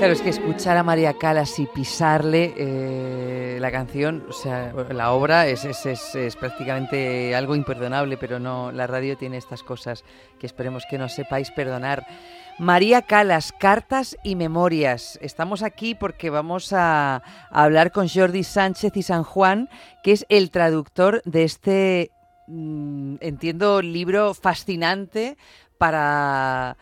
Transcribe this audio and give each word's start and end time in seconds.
Claro, 0.00 0.14
es 0.14 0.22
que 0.22 0.30
escuchar 0.30 0.78
a 0.78 0.82
María 0.82 1.12
Calas 1.12 1.58
y 1.58 1.66
pisarle 1.66 2.54
eh, 2.56 3.58
la 3.60 3.70
canción, 3.70 4.24
o 4.30 4.32
sea, 4.32 4.72
la 4.88 5.12
obra 5.12 5.46
es, 5.46 5.66
es, 5.66 5.84
es, 5.84 6.14
es, 6.14 6.36
prácticamente 6.36 7.34
algo 7.36 7.54
imperdonable, 7.54 8.16
pero 8.16 8.38
no, 8.40 8.72
la 8.72 8.86
radio 8.86 9.18
tiene 9.18 9.36
estas 9.36 9.62
cosas 9.62 10.02
que 10.38 10.46
esperemos 10.46 10.84
que 10.88 10.96
no 10.96 11.10
sepáis 11.10 11.50
perdonar. 11.50 12.06
María 12.58 13.02
Calas, 13.02 13.52
cartas 13.52 14.16
y 14.24 14.36
memorias. 14.36 15.18
Estamos 15.20 15.62
aquí 15.62 15.94
porque 15.94 16.30
vamos 16.30 16.72
a, 16.72 17.22
hablar 17.50 17.92
con 17.92 18.08
Jordi 18.08 18.42
Sánchez 18.42 18.96
y 18.96 19.02
San 19.02 19.22
Juan, 19.22 19.68
que 20.02 20.12
es 20.12 20.24
el 20.30 20.50
traductor 20.50 21.20
de 21.26 21.44
este, 21.44 22.10
mmm, 22.46 23.16
entiendo, 23.20 23.82
libro 23.82 24.32
fascinante 24.32 25.36
para 25.76 26.78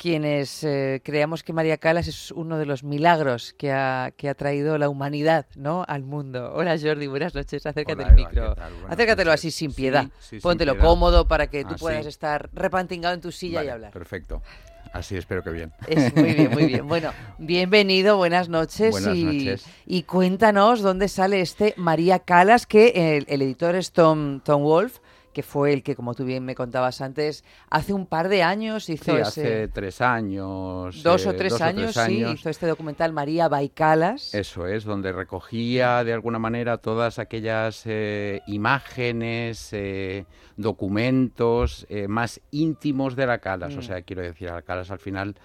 quienes 0.00 0.64
eh, 0.64 1.02
creamos 1.04 1.42
que 1.42 1.52
María 1.52 1.76
Calas 1.76 2.08
es 2.08 2.30
uno 2.30 2.56
de 2.56 2.64
los 2.64 2.82
milagros 2.82 3.54
que 3.58 3.70
ha, 3.70 4.14
que 4.16 4.30
ha 4.30 4.34
traído 4.34 4.78
la 4.78 4.88
humanidad 4.88 5.44
¿no? 5.56 5.84
al 5.86 6.04
mundo. 6.04 6.54
Hola 6.54 6.78
Jordi, 6.80 7.06
buenas 7.06 7.34
noches, 7.34 7.66
acércate 7.66 8.04
al 8.04 8.14
micro. 8.14 8.56
Acércatelo 8.88 9.30
noches. 9.30 9.40
así 9.40 9.50
sin 9.50 9.74
piedad. 9.74 10.04
Sí, 10.04 10.10
sí, 10.20 10.28
sin 10.36 10.40
Póntelo 10.40 10.72
piedad. 10.72 10.86
cómodo 10.86 11.28
para 11.28 11.48
que 11.48 11.64
tú 11.64 11.74
Así. 11.74 11.80
puedas 11.80 12.06
estar 12.06 12.48
repantingado 12.54 13.12
en 13.14 13.20
tu 13.20 13.30
silla 13.30 13.58
Vale, 13.58 13.68
y 13.68 13.72
hablar. 13.72 13.92
Perfecto. 13.92 14.40
Así 14.94 15.18
espero 15.18 15.42
que 15.42 15.50
bien. 15.50 15.70
Es 15.86 16.16
muy 16.16 16.32
bien, 16.32 16.50
muy 16.50 16.64
bien. 16.64 16.88
Bueno, 16.88 17.12
bienvenido, 17.38 18.16
buenas 18.16 18.48
noches. 18.48 18.92
Buenas 18.92 19.14
y, 19.14 19.24
noches. 19.24 19.66
y 19.84 20.04
cuéntanos 20.04 20.80
dónde 20.80 21.08
sale 21.08 21.42
este 21.42 21.74
María 21.76 22.20
Calas, 22.20 22.66
que 22.66 23.18
el, 23.18 23.26
el 23.28 23.42
editor 23.42 23.74
es 23.74 23.92
Tom, 23.92 24.40
Tom 24.40 24.62
Wolf, 24.62 25.00
que 25.32 25.42
fue 25.42 25.72
el 25.72 25.82
que, 25.82 25.94
como 25.94 26.14
tú 26.14 26.24
bien 26.24 26.44
me 26.44 26.54
contabas 26.54 27.00
antes, 27.00 27.44
hace 27.70 27.92
un 27.92 28.06
par 28.06 28.28
de 28.28 28.42
años 28.42 28.88
hizo 28.88 29.04
Sí, 29.04 29.10
ese... 29.12 29.22
hace 29.22 29.68
tres 29.68 30.00
años. 30.00 31.02
Dos 31.02 31.26
eh, 31.26 31.28
o 31.28 31.34
tres 31.34 31.52
dos 31.52 31.60
años, 31.60 31.94
sí, 31.94 32.24
hizo 32.24 32.50
este 32.50 32.66
documental 32.66 33.12
María 33.12 33.48
Baicalas. 33.48 34.34
Eso 34.34 34.66
es, 34.66 34.84
donde 34.84 35.12
recogía 35.12 36.02
de 36.04 36.12
alguna 36.12 36.38
manera 36.38 36.78
todas 36.78 37.18
aquellas 37.18 37.82
eh, 37.86 38.42
imágenes, 38.46 39.72
eh, 39.72 40.24
documentos 40.56 41.86
eh, 41.88 42.08
más 42.08 42.40
íntimos 42.50 43.16
de 43.16 43.26
la 43.26 43.38
Calas. 43.38 43.74
Mm. 43.74 43.78
O 43.78 43.82
sea, 43.82 44.02
quiero 44.02 44.22
decir, 44.22 44.48
la 44.50 44.62
Calas 44.62 44.90
al 44.90 44.98
final 44.98 45.36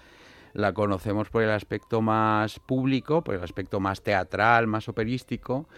la 0.52 0.72
conocemos 0.72 1.28
por 1.28 1.42
el 1.42 1.50
aspecto 1.50 2.00
más 2.00 2.58
público, 2.60 3.22
por 3.22 3.34
el 3.34 3.42
aspecto 3.42 3.78
más 3.78 4.02
teatral, 4.02 4.66
más 4.66 4.88
operístico, 4.88 5.68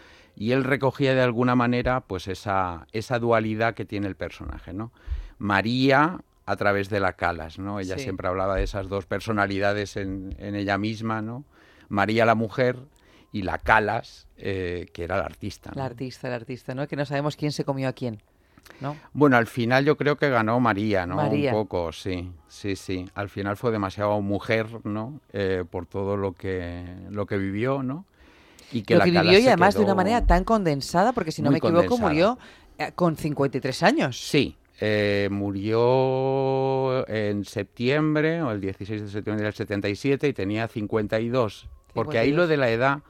y 0.41 0.53
él 0.53 0.62
recogía 0.62 1.14
de 1.14 1.20
alguna 1.22 1.56
manera 1.56 2.00
pues 2.00 2.28
esa, 2.28 2.86
esa 2.92 3.19
dualidad 3.19 3.75
que 3.75 3.84
tiene 3.84 4.06
el 4.06 4.15
personaje, 4.15 4.72
¿no? 4.72 4.93
María 5.38 6.21
a 6.47 6.56
través 6.56 6.88
de 6.88 7.00
la 7.00 7.15
Calas, 7.15 7.59
¿no? 7.59 7.81
Ella 7.81 7.97
Sí. 7.97 8.04
siempre 8.04 8.28
hablaba 8.28 8.54
de 8.56 8.62
esas 8.62 8.88
dos 8.88 9.04
personalidades 9.06 9.97
en, 9.97 10.34
en 10.38 10.54
ella 10.54 10.78
misma, 10.78 11.22
¿no? 11.22 11.44
María 11.88 12.25
la 12.25 12.34
mujer 12.34 12.77
y 13.32 13.43
la 13.43 13.59
Calas, 13.59 14.28
eh, 14.37 14.87
que 14.93 15.04
era 15.04 15.16
la 15.16 15.25
artista. 15.25 15.71
¿no? 15.75 15.78
La 15.81 15.87
artista, 15.87 16.28
la 16.28 16.37
artista, 16.37 16.75
¿no? 16.75 16.87
Que 16.87 16.97
no 16.97 17.04
sabemos 17.04 17.37
quién 17.37 17.50
se 17.53 17.65
comió 17.65 17.88
a 17.88 17.93
quién, 17.93 18.22
¿no? 18.81 18.97
Bueno, 19.12 19.37
al 19.37 19.47
final 19.47 19.84
yo 19.84 19.97
creo 19.97 20.16
que 20.16 20.31
ganó 20.31 20.60
María, 20.60 21.04
¿no? 21.04 21.16
María. 21.16 21.53
Un 21.53 21.59
poco, 21.59 21.93
sí, 21.93 22.31
sí, 22.47 22.77
sí. 22.77 23.10
Al 23.15 23.28
final 23.28 23.56
fue 23.56 23.71
demasiado 23.72 24.21
mujer, 24.22 24.66
¿no? 24.84 25.21
Eh, 25.32 25.65
por 25.69 25.87
todo 25.87 26.16
lo 26.16 26.32
que, 26.32 26.84
lo 27.10 27.27
que 27.27 27.37
vivió, 27.38 27.82
¿no? 27.82 28.06
Y 28.72 28.80
Lo 28.80 28.84
que 28.84 28.94
Calas 29.12 29.24
vivió 29.24 29.38
y 29.38 29.46
además 29.46 29.74
de 29.74 29.84
una 29.84 29.94
manera 29.94 30.26
tan 30.26 30.44
condensada, 30.44 31.12
porque 31.12 31.32
si 31.32 31.42
no 31.42 31.50
muy 31.50 31.54
me 31.54 31.58
equivoco, 31.58 31.88
condensada. 31.88 32.08
murió 32.08 32.38
eh, 32.78 32.92
con 32.94 33.16
53 33.16 33.82
años. 33.82 34.20
Sí, 34.20 34.56
eh, 34.80 35.28
murió 35.30 37.08
en 37.08 37.44
septiembre, 37.44 38.42
o 38.42 38.50
el 38.50 38.60
16 38.60 39.02
de 39.02 39.08
septiembre 39.08 39.44
del 39.44 39.54
77, 39.54 40.28
y 40.28 40.32
tenía 40.32 40.68
52. 40.68 41.68
Porque 41.94 42.18
ahí 42.18 42.28
52. 42.28 42.36
lo 42.36 42.46
de 42.46 42.56
la 42.56 42.70
edad 42.70 43.02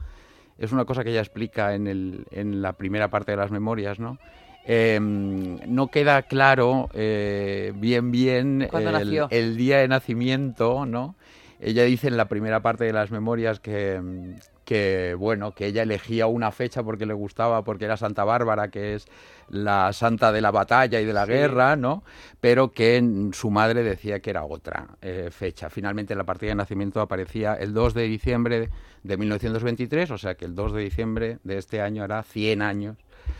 es 0.57 0.71
una 0.71 0.85
cosa 0.85 1.03
que 1.03 1.11
ella 1.11 1.21
explica 1.21 1.75
en, 1.75 1.87
el, 1.87 2.25
en 2.31 2.61
la 2.61 2.73
primera 2.73 3.09
parte 3.09 3.31
de 3.31 3.37
las 3.37 3.51
memorias, 3.51 3.99
¿no? 3.99 4.17
Eh, 4.65 4.99
no 5.01 5.87
queda 5.87 6.21
claro 6.23 6.89
eh, 6.93 7.71
bien 7.75 8.11
bien 8.11 8.67
¿Cuándo 8.69 8.91
el, 9.31 9.57
día 9.57 9.77
de 9.77 9.87
nacimiento, 9.87 10.85
¿no? 10.85 11.15
Ella 11.59 11.83
dice 11.83 12.07
en 12.07 12.17
la 12.17 12.27
primera 12.27 12.61
parte 12.61 12.83
de 12.83 12.93
las 12.93 13.09
memorias 13.09 13.59
que, 13.59 13.99
mm, 13.99 14.35
que, 14.69 15.15
bueno, 15.17 15.55
que 15.55 15.65
ella 15.65 15.81
elegía 15.81 16.27
una 16.27 16.51
fecha 16.51 16.83
porque 16.83 17.07
le 17.07 17.13
gustaba, 17.15 17.63
porque 17.63 17.85
era 17.85 17.97
Santa 17.97 18.23
Bárbara, 18.23 18.69
que 18.69 18.93
es 18.93 19.07
la 19.49 19.91
santa 19.93 20.31
de 20.31 20.41
la 20.41 20.51
batalla 20.51 21.01
y 21.01 21.05
de 21.05 21.13
la 21.13 21.25
Sí. 21.25 21.31
guerra, 21.31 21.75
¿no? 21.75 22.03
Pero 22.39 22.71
que 22.71 23.03
su 23.33 23.49
madre 23.49 23.81
decía 23.81 24.19
que 24.19 24.29
era 24.29 24.43
otra 24.43 24.89
eh, 25.01 25.29
fecha. 25.31 25.71
Finalmente 25.71 26.13
en 26.13 26.19
la 26.19 26.23
partida 26.23 26.49
de 26.51 26.55
nacimiento 26.55 27.01
aparecía 27.01 27.55
el 27.55 27.73
2 27.73 27.95
de 27.95 28.03
diciembre 28.03 28.69
de 29.01 29.17
1923, 29.17 30.11
o 30.11 30.19
sea 30.19 30.35
que 30.35 30.45
el 30.45 30.53
2 30.53 30.73
de 30.73 30.81
diciembre 30.83 31.39
de 31.43 31.57
este 31.57 31.81
año 31.81 32.03
hará 32.03 32.21
100 32.21 32.61
años 32.61 32.95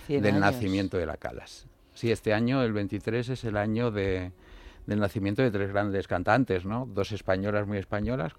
100 0.07 0.23
del 0.23 0.31
años. 0.37 0.41
nacimiento 0.41 0.97
de 0.97 1.05
la 1.05 1.17
Calas. 1.17 1.67
Sí, 1.93 2.11
este 2.11 2.33
año, 2.33 2.63
el 2.63 2.73
23, 2.73 3.29
es 3.29 3.43
el 3.43 3.55
año 3.55 3.91
de, 3.91 4.31
del 4.87 4.99
nacimiento 4.99 5.43
de 5.43 5.51
tres 5.51 5.69
grandes 5.71 6.07
cantantes, 6.07 6.65
¿no? 6.65 6.87
Dos 6.91 7.11
españolas 7.11 7.67
muy 7.67 7.77
españolas, 7.77 8.33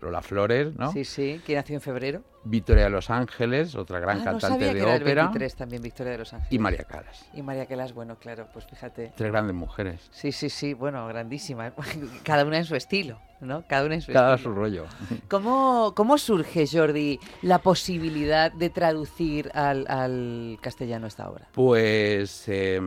Lola 0.00 0.22
Flores, 0.22 0.76
¿no? 0.76 0.92
Sí, 0.92 1.04
sí, 1.04 1.40
que 1.44 1.56
nació 1.56 1.74
en 1.74 1.80
febrero. 1.80 2.22
Victoria 2.48 2.84
de 2.84 2.90
los 2.90 3.10
Ángeles, 3.10 3.74
otra 3.74 3.98
gran 4.00 4.16
ah, 4.16 4.18
no 4.18 4.24
cantante 4.24 4.46
sabía 4.48 4.66
de 4.68 4.72
que 4.74 4.80
era 4.80 4.94
el 4.96 5.02
ópera, 5.02 5.22
23 5.24 5.54
también, 5.56 5.82
Victoria 5.82 6.12
de 6.12 6.18
los 6.18 6.32
Ángeles. 6.32 6.52
y 6.52 6.58
María 6.58 6.84
Calas. 6.84 7.26
Y 7.34 7.42
María 7.42 7.66
Calas, 7.66 7.92
bueno, 7.92 8.16
claro, 8.18 8.48
pues 8.52 8.64
fíjate. 8.66 9.12
Tres 9.16 9.30
grandes 9.32 9.54
mujeres. 9.56 10.08
Sí, 10.12 10.32
sí, 10.32 10.48
sí, 10.48 10.74
bueno, 10.74 11.06
grandísima. 11.08 11.72
Cada 12.22 12.44
una 12.44 12.58
en 12.58 12.64
su 12.64 12.76
estilo, 12.76 13.18
¿no? 13.40 13.64
Cada 13.68 13.86
una 13.86 13.94
en 13.96 14.00
su 14.02 14.12
Cada 14.12 14.34
estilo. 14.36 14.54
su 14.54 14.58
rollo. 14.60 14.84
¿Cómo, 15.28 15.92
¿Cómo 15.96 16.18
surge, 16.18 16.66
Jordi, 16.70 17.18
la 17.42 17.58
posibilidad 17.58 18.52
de 18.52 18.70
traducir 18.70 19.50
al, 19.54 19.86
al 19.88 20.58
castellano 20.60 21.06
esta 21.06 21.28
obra? 21.28 21.48
Pues 21.52 22.44
eh, 22.48 22.80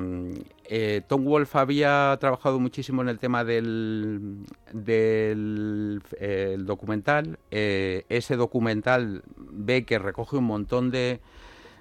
eh, 0.72 1.02
Tom 1.08 1.26
Wolfe 1.26 1.58
había 1.58 2.16
trabajado 2.20 2.59
muchísimo 2.59 3.02
en 3.02 3.09
el 3.09 3.18
tema 3.20 3.44
del, 3.44 4.46
del 4.72 6.02
eh, 6.20 6.52
el 6.53 6.66
documental. 6.66 7.40
Eh, 7.52 8.06
ese 8.09 8.36
documental 8.36 9.24
ve 9.51 9.85
que 9.85 9.99
recoge 9.99 10.37
un 10.37 10.45
montón 10.45 10.91
de, 10.91 11.19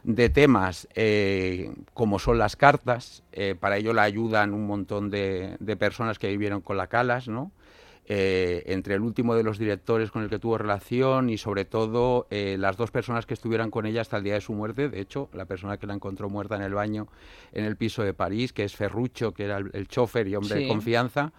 de 0.04 0.28
temas 0.30 0.88
eh, 0.94 1.72
como 1.94 2.18
son 2.18 2.38
las 2.38 2.56
cartas. 2.56 3.22
eh, 3.32 3.54
para 3.58 3.76
ello 3.76 3.92
le 3.92 4.00
ayudan 4.00 4.54
un 4.54 4.66
montón 4.66 5.10
de, 5.10 5.56
de 5.60 5.76
personas 5.76 6.18
que 6.18 6.28
vivieron 6.28 6.60
con 6.60 6.76
la 6.76 6.86
Calas, 6.86 7.28
¿no? 7.28 7.52
Eh, 8.10 8.62
entre 8.72 8.94
el 8.94 9.02
último 9.02 9.34
de 9.34 9.42
los 9.42 9.58
directores 9.58 10.10
con 10.10 10.22
el 10.22 10.30
que 10.30 10.38
tuvo 10.38 10.56
relación 10.56 11.28
y 11.28 11.36
sobre 11.36 11.66
todo 11.66 12.26
las 12.30 12.78
dos 12.78 12.90
personas 12.90 13.26
que 13.26 13.34
estuvieran 13.34 13.70
con 13.70 13.84
ella 13.84 14.00
hasta 14.00 14.16
el 14.16 14.24
día 14.24 14.32
de 14.32 14.40
su 14.40 14.54
muerte. 14.54 14.88
De 14.88 14.98
hecho, 15.00 15.28
la 15.34 15.44
persona 15.44 15.76
que 15.76 15.86
la 15.86 15.92
encontró 15.92 16.30
muerta 16.30 16.56
en 16.56 16.62
el 16.62 16.72
baño 16.72 17.06
en 17.52 17.66
el 17.66 17.76
piso 17.76 18.02
de 18.02 18.14
París, 18.14 18.54
que 18.54 18.64
es 18.64 18.74
Ferruccio, 18.74 19.32
que 19.34 19.44
era 19.44 19.58
el, 19.58 19.70
el 19.74 19.88
chofer 19.88 20.26
y 20.26 20.36
hombre 20.36 20.54
Sí. 20.56 20.62
de 20.62 20.68
confianza, 20.68 21.32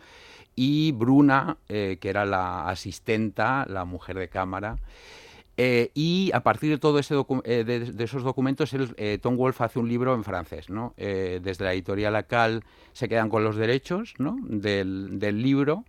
y 0.55 0.91
Bruna, 0.91 1.57
que 1.67 1.97
era 2.03 2.23
la 2.25 2.69
asistenta, 2.69 3.65
la 3.67 3.85
mujer 3.85 4.19
de 4.19 4.29
cámara. 4.29 4.77
Eh, 5.61 5.91
y 5.93 6.31
a 6.33 6.39
partir 6.39 6.69
de 6.69 6.77
todo 6.77 6.99
ese 6.99 7.15
eh, 7.43 7.65
de, 7.65 8.03
esos 8.05 8.23
documentos, 8.23 8.73
eh, 8.95 9.19
Tom 9.21 9.35
Wolfe 9.35 9.61
hace 9.61 9.77
un 9.77 9.89
libro 9.89 10.15
en 10.15 10.23
francés, 10.23 10.69
¿no? 10.69 10.93
Eh, 10.95 11.41
desde 11.43 11.65
la 11.65 11.73
editorial 11.73 12.15
Acal 12.15 12.63
se 12.93 13.09
quedan 13.09 13.27
con 13.27 13.43
los 13.43 13.57
derechos, 13.57 14.13
del, 14.17 15.19
del 15.19 15.41
libro. 15.41 15.83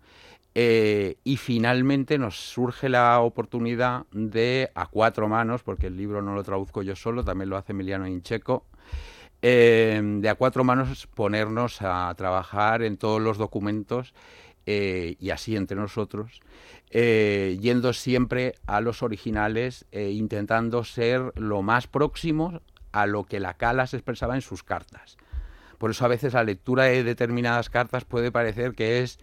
Y 0.53 1.37
finalmente 1.37 2.19
nos 2.19 2.35
surge 2.35 2.89
la 2.89 3.21
oportunidad 3.21 4.07
de, 4.11 4.73
a 4.75 4.87
cuatro 4.87 5.29
manos, 5.29 5.63
porque 5.63 5.87
el 5.87 5.97
libro 5.97 6.21
no 6.21 6.35
lo 6.35 6.43
traduzco 6.43 6.83
yo 6.83 6.97
solo, 6.97 7.25
también 7.25 7.49
lo 7.49 7.57
hace 7.57 7.71
Emiliano 7.71 8.09
Incheco, 8.09 8.65
de 9.41 10.29
a 10.29 10.35
cuatro 10.35 10.65
manos 10.65 11.07
ponernos 11.15 11.81
a 11.81 12.13
trabajar 12.17 12.83
en 12.83 12.97
todos 12.97 13.23
los 13.23 13.39
documentos 13.39 14.15
eh, 14.67 15.17
y 15.19 15.31
así 15.31 15.57
entre 15.57 15.77
nosotros, 15.77 16.41
eh, 16.91 17.59
yendo 17.61 17.93
siempre 17.93 18.55
a 18.67 18.81
los 18.81 19.03
originales, 19.03 19.87
eh, 19.93 20.11
intentando 20.11 20.85
ser 20.85 21.33
lo 21.37 21.63
más 21.63 21.87
próximos 21.87 22.61
a 22.93 23.07
lo 23.07 23.25
que 23.25 23.41
la 23.41 23.55
Calas 23.55 23.95
expresaba 23.95 24.35
en 24.35 24.43
sus 24.43 24.63
cartas. 24.63 25.17
Por 25.79 25.93
eso 25.93 26.05
a 26.05 26.09
veces 26.09 26.35
la 26.35 26.45
lectura 26.45 26.85
de 26.85 27.05
determinadas 27.05 27.71
cartas 27.71 28.05
puede 28.05 28.33
parecer 28.33 28.75
que 28.75 29.01
es 29.01 29.19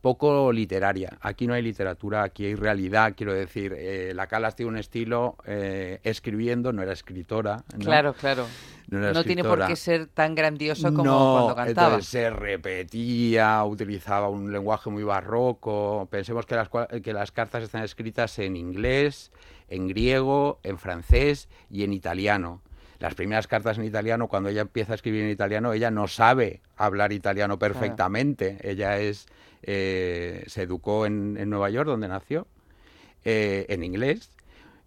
poco 0.00 0.52
literaria. 0.52 1.18
Aquí 1.20 1.46
no 1.46 1.54
hay 1.54 1.62
literatura, 1.62 2.22
aquí 2.22 2.46
hay 2.46 2.54
realidad. 2.54 3.14
Quiero 3.16 3.32
decir, 3.34 3.74
eh, 3.76 4.12
la 4.14 4.26
Calas 4.26 4.56
tiene 4.56 4.70
un 4.70 4.78
estilo 4.78 5.36
eh, 5.44 6.00
escribiendo, 6.02 6.72
no 6.72 6.82
era 6.82 6.92
escritora. 6.92 7.64
¿no? 7.72 7.78
Claro, 7.84 8.14
claro. 8.14 8.46
No, 8.88 8.98
era 8.98 9.12
No 9.12 9.22
tiene 9.24 9.44
por 9.44 9.66
qué 9.66 9.76
ser 9.76 10.06
tan 10.06 10.34
grandioso 10.34 10.92
como 10.92 11.04
No, 11.04 11.32
cuando 11.32 11.54
cantaba. 11.54 11.88
entonces 11.88 12.10
se 12.10 12.30
repetía, 12.30 13.62
utilizaba 13.64 14.28
un 14.28 14.52
lenguaje 14.52 14.90
muy 14.90 15.02
barroco. 15.04 16.08
Pensemos 16.10 16.46
que 16.46 16.56
las, 16.56 16.68
que 17.02 17.12
las 17.12 17.30
cartas 17.32 17.62
están 17.62 17.82
escritas 17.84 18.38
en 18.38 18.56
inglés, 18.56 19.30
en 19.68 19.86
griego, 19.88 20.58
en 20.62 20.78
francés 20.78 21.48
y 21.70 21.84
en 21.84 21.92
italiano. 21.92 22.62
Las 23.00 23.14
primeras 23.14 23.46
cartas 23.48 23.78
en 23.78 23.84
italiano, 23.84 24.28
cuando 24.28 24.50
ella 24.50 24.60
empieza 24.60 24.92
a 24.92 24.96
escribir 24.96 25.24
en 25.24 25.30
italiano, 25.30 25.72
ella 25.72 25.90
no 25.90 26.06
sabe 26.06 26.60
hablar 26.76 27.12
italiano 27.12 27.58
perfectamente. 27.58 28.58
Ella 28.62 28.98
es, 28.98 29.26
eh, 29.62 30.44
se 30.46 30.62
educó 30.62 31.06
en, 31.06 31.36
en 31.38 31.48
Nueva 31.50 31.70
York, 31.70 31.88
donde 31.88 32.08
nació, 32.08 32.46
eh, 33.24 33.66
en 33.70 33.82
inglés. 33.82 34.30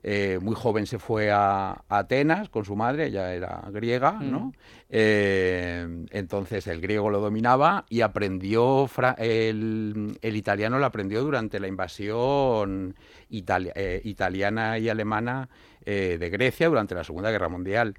eh, 0.05 0.37
muy 0.41 0.53
joven 0.53 0.85
se 0.85 0.99
fue 0.99 1.31
a, 1.31 1.81
Atenas 1.87 2.49
con 2.49 2.65
su 2.65 2.75
madre, 2.75 3.05
ella 3.07 3.33
era 3.33 3.63
griega, 3.71 4.11
¿no? 4.11 4.39
Mm. 4.39 4.53
Eh, 4.89 6.05
entonces 6.11 6.67
el 6.67 6.81
griego 6.81 7.09
lo 7.09 7.19
dominaba 7.21 7.85
y 7.89 8.01
aprendió 8.01 8.87
el, 9.17 10.19
italiano 10.21 10.77
lo 10.77 10.85
aprendió 10.85 11.23
durante 11.23 11.59
la 11.59 11.67
invasión 11.67 12.95
eh, 13.31 14.01
italiana 14.03 14.77
y 14.77 14.89
alemana 14.89 15.49
de 15.85 16.29
Grecia 16.29 16.67
durante 16.67 16.95
la 16.95 17.03
Segunda 17.03 17.31
Guerra 17.31 17.49
Mundial 17.49 17.95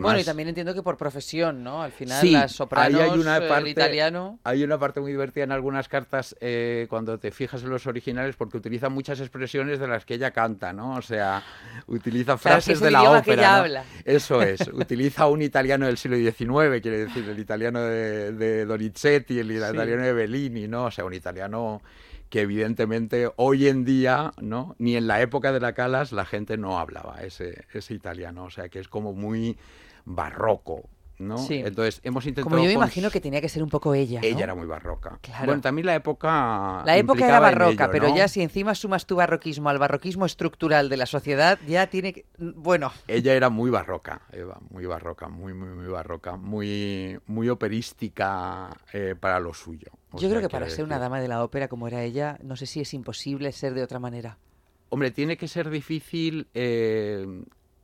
bueno, 0.00 0.18
y 0.18 0.24
también 0.24 0.48
entiendo 0.48 0.74
que 0.74 0.82
por 0.82 0.96
profesión, 0.96 1.64
¿no? 1.64 1.82
Al 1.82 1.92
final, 1.92 2.32
las 2.32 2.52
sopranos, 2.52 3.00
hay 3.00 3.18
una 3.18 3.40
parte, 3.48 3.70
italiano... 3.70 4.38
Hay 4.44 4.62
una 4.62 4.78
parte 4.78 5.00
muy 5.00 5.12
divertida 5.12 5.44
en 5.44 5.52
algunas 5.52 5.88
cartas 5.88 6.36
eh, 6.40 6.86
cuando 6.90 7.18
te 7.18 7.30
fijas 7.30 7.62
en 7.62 7.70
los 7.70 7.86
originales 7.86 8.36
porque 8.36 8.58
utiliza 8.58 8.88
muchas 8.88 9.20
expresiones 9.20 9.78
de 9.78 9.88
las 9.88 10.04
que 10.04 10.14
ella 10.14 10.32
canta, 10.32 10.72
¿no? 10.72 10.96
O 10.96 11.02
sea, 11.02 11.42
utiliza 11.86 12.36
frases 12.36 12.80
de 12.80 12.90
la 12.90 13.10
ópera. 13.10 13.84
Eso 14.04 14.42
es, 14.42 14.60
utiliza 14.72 15.26
un 15.28 15.42
italiano 15.42 15.86
del 15.86 15.96
siglo 15.96 16.16
XIX, 16.16 16.82
quiere 16.82 17.06
decir, 17.06 17.26
el 17.28 17.38
italiano 17.38 17.80
de, 17.80 18.66
Donizetti, 18.66 19.38
el 19.38 19.50
italiano 19.50 20.02
de 20.02 20.12
Bellini, 20.12 20.68
¿no? 20.68 20.86
O 20.86 20.90
sea, 20.90 21.04
un 21.04 21.14
italiano 21.14 21.80
que 22.30 22.42
evidentemente 22.42 23.30
hoy 23.36 23.66
en 23.66 23.84
día, 23.84 24.32
¿no? 24.40 24.76
Ni 24.78 24.96
en 24.96 25.08
la 25.08 25.20
época 25.20 25.52
de 25.52 25.60
la 25.60 25.74
Calas 25.74 26.12
la 26.12 26.24
gente 26.24 26.56
no 26.56 26.78
hablaba 26.78 27.22
ese, 27.22 27.66
ese 27.74 27.92
italiano, 27.92 28.44
o 28.44 28.50
sea 28.50 28.68
que 28.68 28.78
es 28.78 28.88
como 28.88 29.12
muy 29.12 29.58
barroco, 30.04 30.88
¿no? 31.20 31.36
Entonces 31.48 32.00
hemos 32.02 32.24
intentado. 32.26 32.50
Como 32.50 32.62
yo 32.62 32.68
me 32.68 32.74
imagino 32.74 33.10
que 33.10 33.20
tenía 33.20 33.40
que 33.40 33.48
ser 33.48 33.62
un 33.62 33.68
poco 33.68 33.94
ella. 33.94 34.20
Ella 34.22 34.44
era 34.44 34.54
muy 34.54 34.66
barroca. 34.66 35.20
Bueno, 35.44 35.60
también 35.60 35.86
la 35.86 35.94
época. 35.94 36.82
La 36.84 36.96
época 36.96 37.26
era 37.26 37.38
barroca, 37.38 37.90
pero 37.90 38.14
ya 38.14 38.26
si 38.28 38.42
encima 38.42 38.74
sumas 38.74 39.06
tu 39.06 39.16
barroquismo 39.16 39.68
al 39.68 39.78
barroquismo 39.78 40.26
estructural 40.26 40.88
de 40.88 40.96
la 40.96 41.06
sociedad, 41.06 41.58
ya 41.66 41.88
tiene 41.88 42.12
que. 42.12 42.26
Bueno. 42.38 42.92
Ella 43.06 43.34
era 43.34 43.50
muy 43.50 43.70
barroca, 43.70 44.22
Eva, 44.32 44.58
muy 44.70 44.86
barroca, 44.86 45.28
muy, 45.28 45.52
muy, 45.54 45.68
muy 45.68 45.88
barroca, 45.88 46.36
muy, 46.36 47.18
muy 47.26 47.48
operística 47.48 48.70
eh, 48.92 49.14
para 49.18 49.40
lo 49.40 49.52
suyo. 49.52 49.88
yo 50.14 50.28
creo 50.28 50.40
que 50.40 50.48
para 50.48 50.68
ser 50.70 50.84
una 50.84 50.98
dama 50.98 51.20
de 51.20 51.28
la 51.28 51.44
ópera 51.44 51.68
como 51.68 51.86
era 51.86 52.02
ella, 52.02 52.38
no 52.42 52.56
sé 52.56 52.66
si 52.66 52.80
es 52.80 52.94
imposible 52.94 53.52
ser 53.52 53.74
de 53.74 53.82
otra 53.82 53.98
manera. 53.98 54.38
Hombre, 54.88 55.12
tiene 55.12 55.36
que 55.36 55.46
ser 55.46 55.70
difícil 55.70 56.48
eh, 56.52 57.24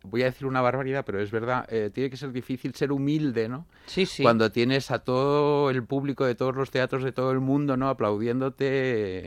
voy 0.08 0.22
a 0.22 0.26
decir 0.26 0.46
una 0.46 0.60
barbaridad, 0.60 1.04
pero 1.04 1.20
es 1.20 1.30
verdad, 1.30 1.66
eh, 1.68 1.90
tiene 1.92 2.10
que 2.10 2.16
ser 2.16 2.32
difícil 2.32 2.74
ser 2.74 2.92
humilde, 2.92 3.48
¿no? 3.48 3.66
Sí, 3.86 4.06
sí. 4.06 4.22
Cuando 4.22 4.50
tienes 4.50 4.90
a 4.90 5.00
todo 5.00 5.70
el 5.70 5.84
público 5.84 6.24
de 6.24 6.34
todos 6.34 6.54
los 6.54 6.70
teatros 6.70 7.04
de 7.04 7.12
todo 7.12 7.32
el 7.32 7.40
mundo, 7.40 7.76
¿no? 7.76 7.88
Aplaudiéndote 7.88 8.66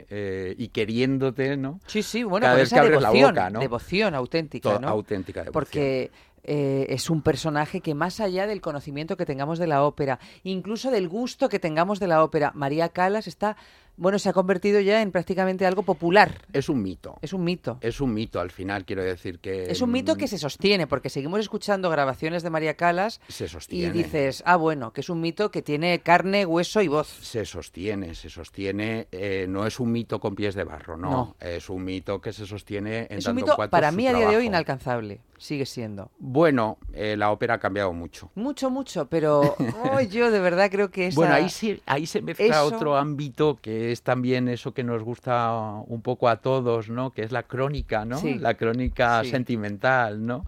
eh, 0.10 0.56
y 0.58 0.70
queriéndote, 0.70 1.58
¿no? 1.58 1.80
Sí, 1.88 2.04
sí, 2.04 2.24
bueno, 2.24 2.46
Cada 2.46 2.56
vez 2.56 2.70
que 2.70 2.80
abres 2.80 3.02
la 3.02 3.12
boca, 3.12 3.50
¿no? 3.50 3.60
Devoción 3.60 4.16
auténtica, 4.16 4.80
¿no? 4.80 4.88
Auténtica 4.88 5.42
devoción. 5.42 5.54
Porque 5.54 6.12
eh, 6.44 6.88
es 6.90 7.10
un 7.10 7.22
personaje 7.22 7.82
que 7.82 7.94
más 7.94 8.20
allá 8.20 8.48
del 8.48 8.62
conocimiento 8.62 9.18
que 9.18 9.26
tengamos 9.26 9.60
de 9.60 9.68
la 9.68 9.84
ópera, 9.84 10.20
incluso 10.44 10.90
del 10.90 11.08
gusto 11.08 11.50
que 11.50 11.60
tengamos 11.60 12.00
de 12.00 12.08
la 12.08 12.24
ópera, 12.24 12.52
María 12.56 12.90
Calas 12.90 13.28
está 13.28 13.58
bueno, 14.00 14.18
se 14.18 14.30
ha 14.30 14.34
convertido 14.34 14.80
ya 14.80 15.02
en 15.02 15.12
prácticamente 15.12 15.66
algo 15.66 15.84
popular. 15.84 16.42
Es 16.54 16.70
un 16.70 16.82
mito. 16.82 17.18
Es 17.22 17.34
un 17.34 17.44
mito. 17.44 17.78
Es 17.82 18.00
un 18.00 18.14
mito, 18.14 18.40
al 18.40 18.50
final, 18.50 18.86
quiero 18.86 19.04
decir 19.04 19.40
que... 19.40 19.70
Es 19.70 19.82
un 19.82 19.92
mito 19.92 20.16
que 20.16 20.30
se 20.30 20.38
sostiene, 20.38 20.88
porque 20.88 21.10
seguimos 21.10 21.42
escuchando 21.42 21.90
grabaciones 21.90 22.42
de 22.42 22.50
María 22.50 22.76
Calas 22.76 23.20
se 23.28 23.50
sostiene. 23.50 23.88
y 23.88 24.04
dices, 24.04 24.42
ah, 24.46 24.56
bueno, 24.56 24.94
que 24.94 25.02
es 25.02 25.10
un 25.10 25.20
mito 25.20 25.52
que 25.52 25.62
tiene 25.62 26.00
carne, 26.00 26.46
hueso 26.46 26.82
y 26.82 26.88
voz. 26.88 27.08
Se 27.08 27.44
sostiene, 27.44 28.16
se 28.16 28.30
sostiene. 28.30 29.10
Eh, 29.12 29.48
no 29.50 29.68
es 29.68 29.82
un 29.82 29.92
mito 29.92 30.22
con 30.22 30.34
pies 30.34 30.56
de 30.56 30.64
barro, 30.64 30.96
no. 30.96 31.36
Es 31.42 31.70
un 31.70 31.84
mito 31.84 32.22
que 32.22 32.32
se 32.32 32.46
sostiene 32.46 33.08
en 33.10 33.18
Es 33.18 33.28
un 33.28 33.36
mito, 33.36 33.58
para 33.70 33.92
mí, 33.92 34.08
a 34.08 34.14
día 34.14 34.30
de 34.30 34.38
hoy, 34.38 34.46
inalcanzable. 34.46 35.20
Sigue 35.38 35.66
siendo. 35.66 36.12
Bueno, 36.20 36.78
eh, 36.92 37.16
la 37.16 37.32
ópera 37.32 37.56
ha 37.56 37.60
cambiado 37.60 37.94
mucho. 37.94 38.30
Mucho, 38.36 38.70
mucho, 38.70 39.08
pero 39.08 39.56
yo 40.10 40.32
de 40.32 40.40
verdad 40.42 40.70
creo 40.70 40.92
que 40.92 41.12
Bueno, 41.16 41.34
ahí 41.34 41.50
se, 41.50 41.82
ahí 41.86 42.06
se 42.06 42.22
mezcla 42.22 42.66
otro 42.66 42.98
ámbito 42.98 43.58
que 43.62 43.89
es 43.92 44.04
también 44.04 44.48
eso 44.48 44.74
que 44.74 44.84
nos 44.84 45.04
gusta 45.04 45.52
un 45.88 46.02
poco 46.02 46.30
a 46.30 46.38
todos, 46.38 46.90
¿no? 46.90 47.12
Que 47.12 47.24
es 47.24 47.32
la 47.32 47.44
crónica, 47.44 48.06
¿no? 48.06 48.22
La 48.40 48.56
crónica 48.56 49.24
sentimental, 49.24 50.26
¿no? 50.26 50.46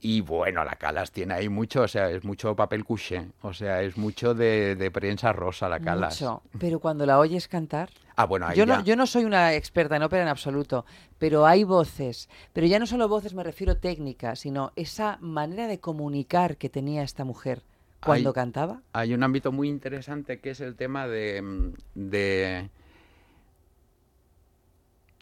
Y 0.00 0.20
bueno, 0.20 0.64
la 0.64 0.76
Calas 0.76 1.12
tiene 1.12 1.32
ahí 1.32 1.48
mucho, 1.48 1.80
o 1.80 1.88
sea, 1.88 2.10
es 2.10 2.24
mucho 2.24 2.54
papel 2.54 2.84
couché, 2.84 3.28
o 3.40 3.54
sea, 3.54 3.80
es 3.80 3.96
mucho 3.96 4.34
de, 4.34 4.90
prensa 4.92 5.32
rosa 5.32 5.66
la 5.66 5.80
Calas. 5.80 6.20
Mucho. 6.20 6.42
Pero 6.58 6.78
cuando 6.78 7.06
la 7.06 7.18
oyes 7.18 7.48
cantar... 7.48 7.88
Ah, 8.14 8.26
bueno, 8.26 8.52
yo, 8.52 8.66
no, 8.66 8.84
yo 8.84 8.96
no 8.96 9.06
soy 9.06 9.24
una 9.24 9.54
experta 9.54 9.96
en 9.96 10.02
ópera 10.02 10.22
en 10.22 10.28
absoluto, 10.28 10.84
pero 11.18 11.46
hay 11.46 11.64
voces, 11.64 12.28
pero 12.52 12.66
ya 12.66 12.78
no 12.78 12.86
solo 12.86 13.08
voces 13.08 13.32
me 13.32 13.42
refiero 13.42 13.78
técnica, 13.78 14.36
sino 14.36 14.72
esa 14.76 15.16
manera 15.22 15.68
de 15.68 15.80
comunicar 15.80 16.58
que 16.58 16.68
tenía 16.68 17.02
esta 17.02 17.24
mujer 17.24 17.62
cuando 18.04 18.32
cantaba. 18.32 18.82
Hay 18.92 19.14
un 19.14 19.22
ámbito 19.22 19.52
muy 19.52 19.68
interesante 19.68 20.40
que 20.40 20.50
es 20.50 20.60
el 20.60 20.76
tema 20.76 21.08
de, 21.08 21.72
de 21.94 22.70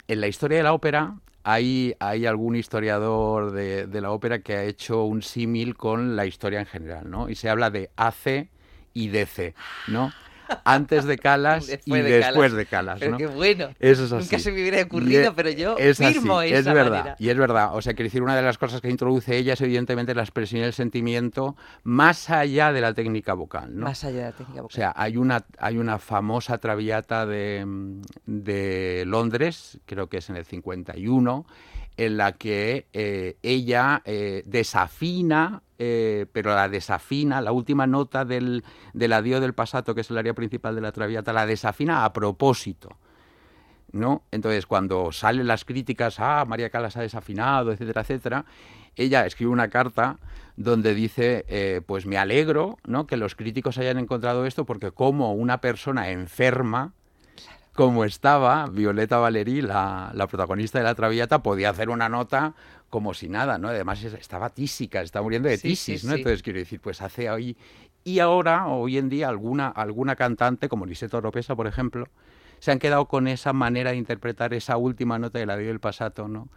en 0.07 0.21
la 0.21 0.27
historia 0.27 0.57
de 0.57 0.63
la 0.63 0.73
ópera 0.73 1.15
hay, 1.43 1.95
hay 1.99 2.25
algún 2.25 2.55
historiador 2.55 3.51
de, 3.51 3.85
de, 3.87 4.01
la 4.01 4.11
ópera 4.11 4.39
que 4.39 4.55
ha 4.55 4.63
hecho 4.63 5.03
un 5.03 5.21
símil 5.21 5.75
con 5.75 6.15
la 6.15 6.25
historia 6.25 6.59
en 6.61 6.65
general, 6.65 7.09
¿no? 7.09 7.29
Y 7.29 7.35
se 7.35 7.49
habla 7.49 7.69
de 7.69 7.89
AC 7.97 8.49
y 8.93 9.09
DC, 9.09 9.53
¿no? 9.87 10.13
Antes 10.63 11.05
de 11.05 11.17
Calas 11.17 11.69
y 11.85 11.91
después 11.91 12.53
de 12.53 12.65
Calas. 12.65 12.99
Pero 12.99 13.17
qué 13.17 13.27
bueno. 13.27 13.69
Eso 13.79 14.05
es 14.05 14.11
así. 14.11 14.25
Nunca 14.25 14.39
se 14.39 14.51
me 14.51 14.61
hubiera 14.61 14.81
ocurrido, 14.81 15.23
e 15.23 15.31
pero 15.31 15.49
yo 15.49 15.77
es 15.77 15.97
firmo 15.97 16.39
así, 16.39 16.53
es 16.53 16.65
verdad, 16.65 17.15
Y 17.19 17.29
es 17.29 17.37
verdad. 17.37 17.75
O 17.75 17.81
sea, 17.81 17.93
que 17.93 18.03
decir, 18.03 18.21
una 18.21 18.35
de 18.35 18.41
las 18.41 18.57
cosas 18.57 18.81
que 18.81 18.89
introduce 18.89 19.35
ella 19.35 19.53
es 19.53 19.61
evidentemente 19.61 20.13
la 20.15 20.23
expresión 20.23 20.61
y 20.61 20.65
el 20.65 20.73
sentimiento 20.73 21.55
más 21.83 22.29
allá 22.29 22.71
de 22.71 22.81
la 22.81 22.93
técnica 22.93 23.33
vocal. 23.33 23.75
¿no? 23.75 23.85
Más 23.85 24.03
allá 24.03 24.17
de 24.17 24.23
la 24.23 24.31
técnica 24.31 24.61
vocal. 24.61 24.73
O 24.73 24.75
sea, 24.75 24.93
hay 24.95 25.17
una, 25.17 25.45
hay 25.57 25.77
una 25.77 25.99
famosa 25.99 26.57
traviata 26.57 27.25
de, 27.25 27.65
de 28.25 29.03
Londres, 29.05 29.79
creo 29.85 30.07
que 30.07 30.17
es 30.17 30.29
en 30.29 30.37
el 30.37 30.45
51, 30.45 31.45
en 31.97 32.17
la 32.17 32.33
que 32.33 32.87
eh, 32.93 33.37
ella 33.43 34.01
eh, 34.05 34.43
desafina, 34.45 35.61
eh, 35.85 36.25
pero 36.31 36.55
la 36.55 36.69
desafina, 36.69 37.41
la 37.41 37.51
última 37.51 37.87
nota 37.87 38.23
del, 38.23 38.63
del 38.93 39.13
adiós 39.13 39.41
del 39.41 39.53
pasato, 39.53 39.93
que 39.93 40.01
es 40.01 40.09
el 40.09 40.17
área 40.17 40.33
principal 40.33 40.75
de 40.75 40.81
la 40.81 40.91
Traviata, 40.91 41.33
la 41.33 41.45
desafina 41.45 42.05
a 42.05 42.13
propósito. 42.13 42.97
¿no? 43.91 44.23
Entonces, 44.31 44.65
cuando 44.65 45.11
salen 45.11 45.45
las 45.45 45.65
críticas, 45.65 46.19
ah, 46.19 46.45
María 46.47 46.69
Calas 46.69 46.97
ha 46.97 47.01
desafinado, 47.01 47.71
etcétera, 47.71 48.01
etcétera, 48.01 48.45
ella 48.95 49.25
escribe 49.25 49.51
una 49.51 49.69
carta 49.69 50.17
donde 50.55 50.93
dice, 50.93 51.83
pues 51.85 52.05
me 52.05 52.17
alegro 52.17 52.77
¿no? 52.85 53.07
que 53.07 53.17
los 53.17 53.35
críticos 53.35 53.77
hayan 53.77 53.97
encontrado 53.97 54.45
esto 54.45 54.65
porque 54.65 54.91
como 54.91 55.33
una 55.33 55.61
persona 55.61 56.09
enferma, 56.09 56.93
como 57.73 58.05
estaba, 58.05 58.67
Violeta 58.67 59.17
Valerí, 59.17 59.61
la, 59.61 60.11
la, 60.13 60.27
protagonista 60.27 60.77
de 60.77 60.83
la 60.83 60.95
Traviata, 60.95 61.41
podía 61.41 61.71
hacer 61.71 61.89
una 61.89 62.07
nota 62.07 62.53
como 62.93 63.15
si 63.15 63.27
nada, 63.27 63.57
¿no? 63.57 63.69
Además 63.69 64.03
estaba 64.03 64.49
tísica, 64.49 65.01
estaba 65.01 65.23
muriendo 65.23 65.49
de 65.49 65.57
tisis, 65.57 66.03
¿no? 66.03 66.13
Entonces 66.13 66.43
quiero 66.43 66.59
decir, 66.59 66.79
pues 66.79 67.01
hace 67.01 67.27
hoy... 67.27 67.57
Y 68.03 68.19
ahora, 68.19 68.67
hoy 68.67 68.99
en 68.99 69.09
día, 69.09 69.29
alguna, 69.29 69.69
alguna 69.69 70.15
cantante, 70.15 70.69
como 70.69 70.85
Lisette 70.85 71.15
Oropesa, 71.15 71.55
por 71.55 71.65
ejemplo, 71.65 72.07
se 72.59 72.71
han 72.71 72.77
quedado 72.77 73.07
con 73.07 73.27
esa 73.27 73.51
manera 73.51 73.89
de 73.89 73.97
interpretar 73.97 74.53
esa 74.53 74.77
última 74.77 75.17
nota 75.17 75.39
de 75.39 75.47
la 75.47 75.57
del 75.57 75.79
pasado, 75.79 76.27
¿no? 76.27 76.49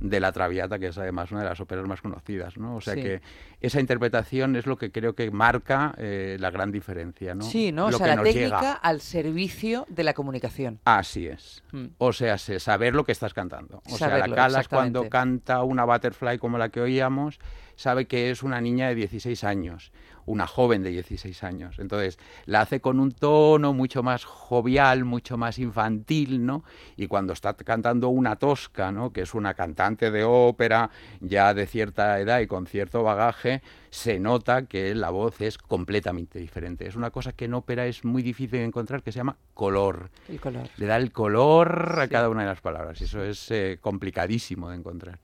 De 0.00 0.18
la 0.18 0.32
Traviata, 0.32 0.78
que 0.78 0.88
es 0.88 0.98
además 0.98 1.30
una 1.30 1.42
de 1.42 1.48
las 1.48 1.60
óperas 1.60 1.86
más 1.86 2.00
conocidas, 2.00 2.56
¿no? 2.56 2.76
O 2.76 2.80
sea 2.80 2.94
que 2.94 3.20
esa 3.60 3.80
interpretación 3.80 4.56
es 4.56 4.66
lo 4.66 4.76
que 4.76 4.90
creo 4.90 5.14
que 5.14 5.30
marca 5.30 5.94
eh, 5.98 6.36
la 6.40 6.50
gran 6.50 6.72
diferencia, 6.72 7.34
¿no? 7.34 7.44
Sí, 7.44 7.70
¿no? 7.70 7.86
o 7.86 7.92
sea, 7.92 8.16
la 8.16 8.22
técnica 8.22 8.72
al 8.72 9.00
servicio 9.00 9.86
de 9.88 10.04
la 10.04 10.14
comunicación. 10.14 10.80
Así 10.84 11.26
es. 11.26 11.62
Mm. 11.72 11.86
O 11.98 12.12
sea, 12.12 12.38
saber 12.38 12.94
lo 12.94 13.04
que 13.04 13.12
estás 13.12 13.34
cantando. 13.34 13.82
O 13.90 13.96
sea, 13.96 14.18
la 14.18 14.34
Calas 14.34 14.68
cuando 14.68 15.08
canta 15.08 15.62
una 15.62 15.84
butterfly 15.84 16.38
como 16.38 16.56
la 16.56 16.70
que 16.70 16.80
oíamos, 16.80 17.38
sabe 17.80 18.06
que 18.06 18.30
es 18.30 18.42
una 18.42 18.60
niña 18.60 18.88
de 18.88 18.94
16 18.94 19.44
años 19.44 19.92
una 20.26 20.46
joven 20.46 20.82
de 20.82 20.90
16 20.90 21.42
años. 21.44 21.78
Entonces, 21.78 22.18
la 22.46 22.62
hace 22.62 22.80
con 22.80 23.00
un 23.00 23.12
tono 23.12 23.72
mucho 23.72 24.02
más 24.02 24.24
jovial, 24.24 25.04
mucho 25.04 25.36
más 25.36 25.58
infantil, 25.58 26.44
¿no? 26.46 26.64
Y 26.96 27.06
cuando 27.06 27.32
está 27.32 27.54
cantando 27.54 28.08
una 28.08 28.36
tosca, 28.36 28.92
¿no? 28.92 29.12
Que 29.12 29.22
es 29.22 29.34
una 29.34 29.54
cantante 29.54 30.10
de 30.10 30.24
ópera 30.24 30.90
ya 31.20 31.54
de 31.54 31.66
cierta 31.66 32.18
edad 32.20 32.40
y 32.40 32.46
con 32.46 32.66
cierto 32.66 33.02
bagaje, 33.02 33.62
se 33.90 34.20
nota 34.20 34.66
que 34.66 34.94
la 34.94 35.10
voz 35.10 35.40
es 35.40 35.58
completamente 35.58 36.38
diferente. 36.38 36.86
Es 36.86 36.96
una 36.96 37.10
cosa 37.10 37.32
que 37.32 37.46
en 37.46 37.54
ópera 37.54 37.86
es 37.86 38.04
muy 38.04 38.22
difícil 38.22 38.58
de 38.58 38.64
encontrar, 38.64 39.02
que 39.02 39.12
se 39.12 39.18
llama 39.18 39.36
color. 39.54 40.10
El 40.28 40.40
color. 40.40 40.68
Le 40.76 40.86
da 40.86 40.96
el 40.96 41.12
color 41.12 41.98
a 42.00 42.08
cada 42.08 42.28
una 42.28 42.42
de 42.42 42.48
las 42.48 42.60
palabras. 42.60 43.00
Eso 43.00 43.22
es 43.22 43.50
eh, 43.50 43.78
complicadísimo 43.80 44.70
de 44.70 44.76
encontrar. 44.76 45.18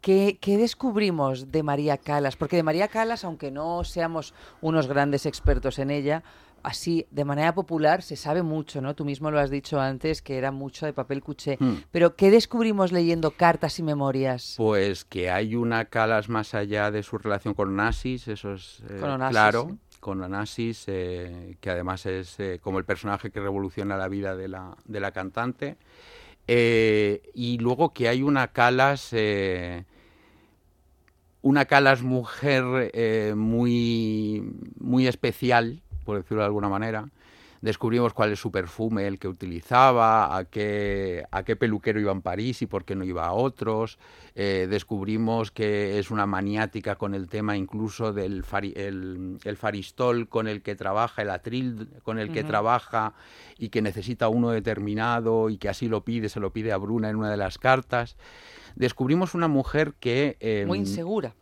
¿Qué, 0.00 0.38
descubrimos 0.40 1.50
de 1.50 1.62
María 1.62 1.96
Calas? 1.96 2.36
Porque 2.36 2.56
de 2.56 2.62
María 2.62 2.88
Calas, 2.88 3.24
aunque 3.24 3.50
no 3.50 3.82
seamos 3.84 4.32
unos 4.60 4.86
grandes 4.86 5.26
expertos 5.26 5.78
en 5.78 5.90
ella, 5.90 6.22
así, 6.62 7.06
de 7.10 7.24
manera 7.24 7.54
popular, 7.54 8.02
se 8.02 8.14
sabe 8.16 8.42
mucho, 8.42 8.80
¿no? 8.80 8.94
Tú 8.94 9.04
mismo 9.04 9.30
lo 9.30 9.40
has 9.40 9.50
dicho 9.50 9.80
antes, 9.80 10.22
que 10.22 10.38
era 10.38 10.52
mucho 10.52 10.86
de 10.86 10.92
papel 10.92 11.22
cuché. 11.22 11.56
Hmm. 11.58 11.82
Pero, 11.90 12.14
¿qué 12.14 12.30
descubrimos 12.30 12.92
leyendo 12.92 13.32
cartas 13.32 13.78
y 13.80 13.82
memorias? 13.82 14.54
Pues 14.56 15.04
que 15.04 15.30
hay 15.30 15.56
una 15.56 15.86
Calas 15.86 16.28
más 16.28 16.54
allá 16.54 16.90
de 16.90 17.02
su 17.02 17.18
relación 17.18 17.54
con 17.54 17.68
Onassis, 17.68 18.28
eso 18.28 18.54
es 18.54 18.82
eh, 18.88 18.98
Con 19.00 19.10
Onassis, 19.10 19.32
claro. 19.32 19.66
sí. 19.68 19.78
Con 19.98 20.22
Onassis, 20.22 20.84
eh, 20.86 21.56
que 21.60 21.70
además 21.70 22.06
es 22.06 22.38
eh, 22.38 22.60
como 22.62 22.78
el 22.78 22.84
personaje 22.84 23.32
que 23.32 23.40
revoluciona 23.40 23.96
la 23.96 24.06
vida 24.06 24.36
de 24.36 24.46
la, 24.46 24.76
de 24.84 25.00
la 25.00 25.10
cantante. 25.10 25.76
Eh, 26.50 27.30
y 27.34 27.58
luego 27.58 27.92
que 27.92 28.08
hay 28.08 28.22
una 28.22 28.48
Calas, 28.48 29.10
eh, 29.12 29.84
una 31.42 31.66
Calas 31.66 32.02
mujer 32.02 32.90
eh, 32.94 33.34
muy, 33.36 34.42
muy 34.80 35.06
especial, 35.06 35.82
por 36.06 36.16
decirlo 36.16 36.42
de 36.42 36.46
alguna 36.46 36.70
manera. 36.70 37.08
Descubrimos 37.60 38.12
cuál 38.14 38.32
es 38.32 38.38
su 38.38 38.52
perfume, 38.52 39.06
el 39.06 39.18
que 39.18 39.26
utilizaba, 39.26 40.36
a 40.36 40.44
qué, 40.44 41.24
a 41.30 41.42
qué 41.42 41.56
peluquero 41.56 41.98
iba 41.98 42.12
en 42.12 42.22
París 42.22 42.62
y 42.62 42.66
por 42.66 42.84
qué 42.84 42.94
no 42.94 43.04
iba 43.04 43.26
a 43.26 43.32
otros. 43.32 43.98
Eh, 44.36 44.68
descubrimos 44.70 45.50
que 45.50 45.98
es 45.98 46.12
una 46.12 46.24
maniática 46.26 46.94
con 46.94 47.14
el 47.14 47.28
tema 47.28 47.56
incluso 47.56 48.12
del 48.12 48.44
fari- 48.44 48.76
el, 48.76 49.38
el 49.42 49.56
faristol 49.56 50.28
con 50.28 50.46
el 50.46 50.62
que 50.62 50.76
trabaja, 50.76 51.22
el 51.22 51.30
atril 51.30 51.88
con 52.04 52.20
el 52.20 52.30
que 52.32 52.44
trabaja 52.44 53.14
y 53.58 53.70
que 53.70 53.82
necesita 53.82 54.28
uno 54.28 54.50
determinado 54.50 55.50
y 55.50 55.58
que 55.58 55.68
así 55.68 55.88
lo 55.88 56.04
pide, 56.04 56.28
se 56.28 56.38
lo 56.38 56.52
pide 56.52 56.70
a 56.70 56.76
Bruna 56.76 57.10
en 57.10 57.16
una 57.16 57.30
de 57.30 57.36
las 57.36 57.58
cartas. 57.58 58.16
Descubrimos 58.76 59.34
una 59.34 59.48
mujer 59.48 59.94
que... 59.98 60.36
eh, 60.38 60.64
Muy 60.68 60.78
insegura. 60.78 61.34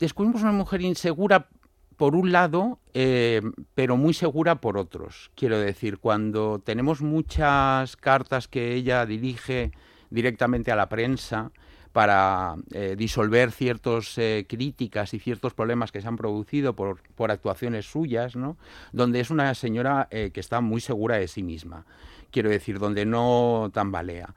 descubrimos 0.00 0.42
una 0.42 0.52
mujer 0.52 0.80
insegura 0.82 1.48
por 1.96 2.14
un 2.14 2.32
lado, 2.32 2.78
eh, 2.94 3.40
pero 3.74 3.96
muy 3.96 4.14
segura 4.14 4.60
por 4.60 4.76
otros. 4.78 5.30
Quiero 5.34 5.58
decir, 5.58 5.98
cuando 5.98 6.58
tenemos 6.58 7.00
muchas 7.00 7.96
cartas 7.96 8.48
que 8.48 8.74
ella 8.74 9.06
dirige 9.06 9.72
directamente 10.10 10.70
a 10.70 10.76
la 10.76 10.88
prensa 10.88 11.52
para 11.92 12.56
eh, 12.72 12.94
disolver 12.98 13.52
ciertas 13.52 14.20
críticas 14.46 15.14
y 15.14 15.18
ciertos 15.18 15.54
problemas 15.54 15.92
que 15.92 16.02
se 16.02 16.08
han 16.08 16.18
producido 16.18 16.76
por, 16.76 17.00
por 17.14 17.30
actuaciones 17.30 17.86
suyas, 17.86 18.36
¿no? 18.36 18.58
donde 18.92 19.20
es 19.20 19.30
una 19.30 19.54
señora 19.54 20.06
eh, 20.10 20.30
que 20.32 20.40
está 20.40 20.60
muy 20.60 20.82
segura 20.82 21.16
de 21.16 21.26
sí 21.26 21.42
misma. 21.42 21.86
Quiero 22.30 22.50
decir, 22.50 22.78
donde 22.78 23.06
no 23.06 23.70
tambalea. 23.72 24.34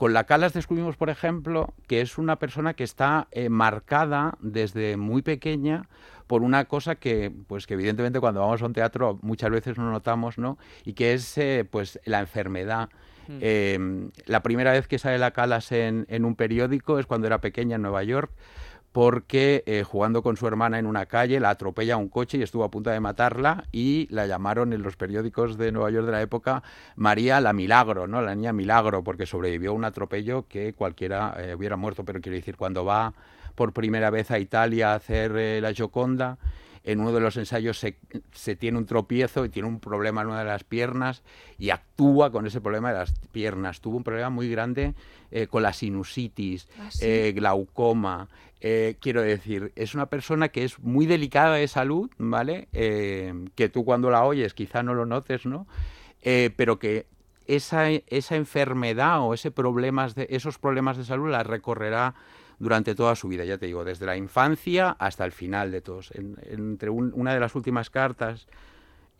Con 0.00 0.14
la 0.14 0.24
Calas 0.24 0.54
descubrimos, 0.54 0.96
por 0.96 1.10
ejemplo, 1.10 1.74
que 1.86 2.00
es 2.00 2.16
una 2.16 2.36
persona 2.36 2.72
que 2.72 2.84
está 2.84 3.28
eh, 3.32 3.50
marcada 3.50 4.38
desde 4.40 4.96
muy 4.96 5.20
pequeña 5.20 5.90
por 6.26 6.42
una 6.42 6.64
cosa 6.64 6.94
que, 6.94 7.30
pues, 7.46 7.66
que 7.66 7.74
evidentemente 7.74 8.18
cuando 8.18 8.40
vamos 8.40 8.62
a 8.62 8.64
un 8.64 8.72
teatro 8.72 9.18
muchas 9.20 9.50
veces 9.50 9.76
no 9.76 9.90
notamos, 9.90 10.38
¿no? 10.38 10.56
Y 10.86 10.94
que 10.94 11.12
es, 11.12 11.36
eh, 11.36 11.68
pues, 11.70 12.00
la 12.06 12.20
enfermedad. 12.20 12.88
Mm. 13.28 13.38
Eh, 13.42 14.10
la 14.24 14.42
primera 14.42 14.72
vez 14.72 14.88
que 14.88 14.98
sale 14.98 15.18
la 15.18 15.32
Calas 15.32 15.70
en, 15.70 16.06
en 16.08 16.24
un 16.24 16.34
periódico 16.34 16.98
es 16.98 17.04
cuando 17.04 17.26
era 17.26 17.42
pequeña 17.42 17.76
en 17.76 17.82
Nueva 17.82 18.02
York, 18.02 18.30
porque 18.92 19.62
eh, 19.66 19.84
jugando 19.84 20.22
con 20.22 20.36
su 20.36 20.46
hermana 20.46 20.78
en 20.78 20.86
una 20.86 21.06
calle 21.06 21.38
la 21.38 21.50
atropella 21.50 21.96
un 21.96 22.08
coche 22.08 22.38
y 22.38 22.42
estuvo 22.42 22.64
a 22.64 22.70
punto 22.70 22.90
de 22.90 22.98
matarla 22.98 23.64
y 23.70 24.08
la 24.10 24.26
llamaron 24.26 24.72
en 24.72 24.82
los 24.82 24.96
periódicos 24.96 25.56
de 25.56 25.70
Nueva 25.70 25.90
York 25.90 26.06
de 26.06 26.12
la 26.12 26.22
época 26.22 26.62
María 26.96 27.40
la 27.40 27.52
Milagro, 27.52 28.06
¿no? 28.06 28.20
La 28.20 28.34
niña 28.34 28.52
Milagro, 28.52 29.04
porque 29.04 29.26
sobrevivió 29.26 29.70
a 29.70 29.74
un 29.74 29.84
atropello 29.84 30.46
que 30.48 30.72
cualquiera 30.72 31.36
eh, 31.38 31.54
hubiera 31.54 31.76
muerto, 31.76 32.04
pero 32.04 32.20
quiero 32.20 32.36
decir, 32.36 32.56
cuando 32.56 32.84
va 32.84 33.14
por 33.54 33.72
primera 33.72 34.10
vez 34.10 34.30
a 34.30 34.38
Italia 34.38 34.92
a 34.92 34.96
hacer 34.96 35.36
eh, 35.36 35.60
la 35.60 35.72
Gioconda, 35.72 36.38
en 36.82 37.00
uno 37.00 37.12
de 37.12 37.20
los 37.20 37.36
ensayos 37.36 37.78
se, 37.78 37.96
se, 38.32 38.56
tiene 38.56 38.78
un 38.78 38.86
tropiezo 38.86 39.44
y 39.44 39.50
tiene 39.50 39.68
un 39.68 39.80
problema 39.80 40.22
en 40.22 40.28
una 40.28 40.38
de 40.38 40.46
las 40.46 40.64
piernas 40.64 41.22
y 41.58 41.70
actúa 41.70 42.32
con 42.32 42.46
ese 42.46 42.60
problema 42.60 42.90
de 42.90 42.98
las 42.98 43.12
piernas. 43.32 43.80
Tuvo 43.80 43.98
un 43.98 44.04
problema 44.04 44.30
muy 44.30 44.48
grande 44.48 44.94
eh, 45.30 45.46
con 45.46 45.62
la 45.62 45.72
sinusitis, 45.72 46.68
¿Ah, 46.78 46.90
sí? 46.90 47.04
eh, 47.04 47.32
glaucoma. 47.34 48.28
Eh, 48.60 48.96
quiero 49.00 49.22
decir, 49.22 49.72
es 49.74 49.94
una 49.94 50.06
persona 50.06 50.50
que 50.50 50.64
es 50.64 50.78
muy 50.80 51.06
delicada 51.06 51.56
de 51.56 51.66
salud, 51.66 52.10
¿vale? 52.18 52.68
Eh, 52.72 53.32
que 53.54 53.68
tú 53.70 53.84
cuando 53.84 54.10
la 54.10 54.24
oyes 54.24 54.52
quizá 54.52 54.82
no 54.82 54.94
lo 54.94 55.06
notes, 55.06 55.46
¿no? 55.46 55.66
Eh, 56.20 56.50
pero 56.56 56.78
que 56.78 57.06
esa, 57.46 57.88
esa 57.88 58.36
enfermedad 58.36 59.20
o 59.22 59.32
ese 59.32 59.50
problemas 59.50 60.14
de, 60.14 60.26
esos 60.30 60.58
problemas 60.58 60.98
de 60.98 61.04
salud 61.04 61.30
la 61.30 61.42
recorrerá 61.42 62.14
durante 62.58 62.94
toda 62.94 63.16
su 63.16 63.28
vida, 63.28 63.46
ya 63.46 63.56
te 63.56 63.64
digo, 63.64 63.84
desde 63.84 64.04
la 64.04 64.18
infancia 64.18 64.90
hasta 64.98 65.24
el 65.24 65.32
final 65.32 65.70
de 65.70 65.80
todos. 65.80 66.10
En, 66.14 66.36
entre 66.50 66.90
un, 66.90 67.12
una 67.14 67.32
de 67.32 67.40
las 67.40 67.54
últimas 67.54 67.88
cartas, 67.88 68.46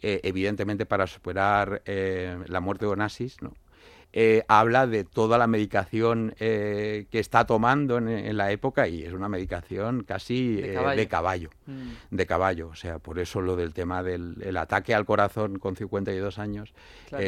evidentemente 0.03 0.87
para 0.87 1.07
superar 1.07 1.83
la 1.85 2.61
muerte 2.61 2.87
de 2.87 2.93
Onassis, 2.93 3.43
¿no? 3.43 3.53
Eh, 4.13 4.45
habla 4.49 4.87
de 4.87 5.05
toda 5.05 5.39
la 5.39 5.47
medicación 5.47 6.35
eh, 6.41 7.07
que 7.11 7.21
está 7.21 7.47
tomando 7.47 7.99
en, 7.99 8.09
en, 8.09 8.37
la 8.37 8.51
época 8.51 8.89
y 8.89 9.05
es 9.05 9.13
una 9.13 9.29
medicación 9.29 10.03
casi 10.03 10.57
de 10.57 10.75
caballo. 10.75 10.93
Eh, 10.93 10.97
de, 10.97 11.09
caballo, 11.09 11.51
mm. 11.67 11.91
de 12.11 12.27
caballo. 12.27 12.69
O 12.69 12.75
sea, 12.75 12.99
por 12.99 13.19
eso 13.19 13.41
lo 13.41 13.57
del 13.57 13.73
tema 13.73 14.03
del 14.03 14.37
el 14.43 14.57
ataque 14.57 14.95
al 14.95 15.05
corazón 15.05 15.59
con 15.59 15.77
52 15.77 16.39
años, 16.39 16.75
Claro. 17.09 17.25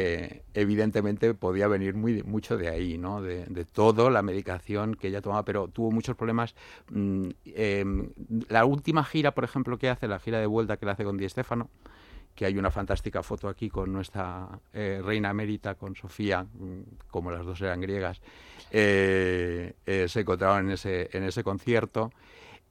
evidentemente 0.53 1.33
podía 1.33 1.67
venir 1.67 1.93
muy, 1.93 2.23
mucho 2.23 2.57
de 2.57 2.69
ahí, 2.69 2.97
¿no? 2.97 3.21
De, 3.21 3.45
de 3.45 3.65
todo 3.65 4.09
la 4.09 4.21
medicación 4.21 4.95
que 4.95 5.07
ella 5.07 5.21
tomaba, 5.21 5.43
pero 5.45 5.67
tuvo 5.67 5.91
muchos 5.91 6.15
problemas. 6.15 6.55
Mm, 6.91 7.29
eh, 7.45 7.85
la 8.49 8.65
última 8.65 9.03
gira, 9.03 9.33
por 9.33 9.43
ejemplo, 9.43 9.77
que 9.77 9.89
hace, 9.89 10.07
la 10.07 10.19
gira 10.19 10.39
de 10.39 10.45
vuelta 10.45 10.77
que 10.77 10.85
la 10.85 10.93
hace 10.93 11.03
con 11.03 11.17
Di 11.17 11.27
Stefano, 11.29 11.69
que 12.35 12.45
hay 12.45 12.57
una 12.57 12.71
fantástica 12.71 13.21
foto 13.23 13.47
aquí 13.47 13.69
con 13.69 13.91
nuestra 13.91 14.47
eh, 14.73 15.01
reina 15.03 15.29
emérita, 15.31 15.75
con 15.75 15.95
Sofía, 15.95 16.43
mm, 16.43 16.81
como 17.09 17.31
las 17.31 17.45
dos 17.45 17.61
eran 17.61 17.81
griegas, 17.81 18.21
eh, 18.71 19.73
eh, 19.85 20.07
se 20.07 20.21
encontraban 20.21 20.65
en 20.65 20.71
ese, 20.71 21.09
en 21.13 21.23
ese 21.23 21.43
concierto. 21.43 22.11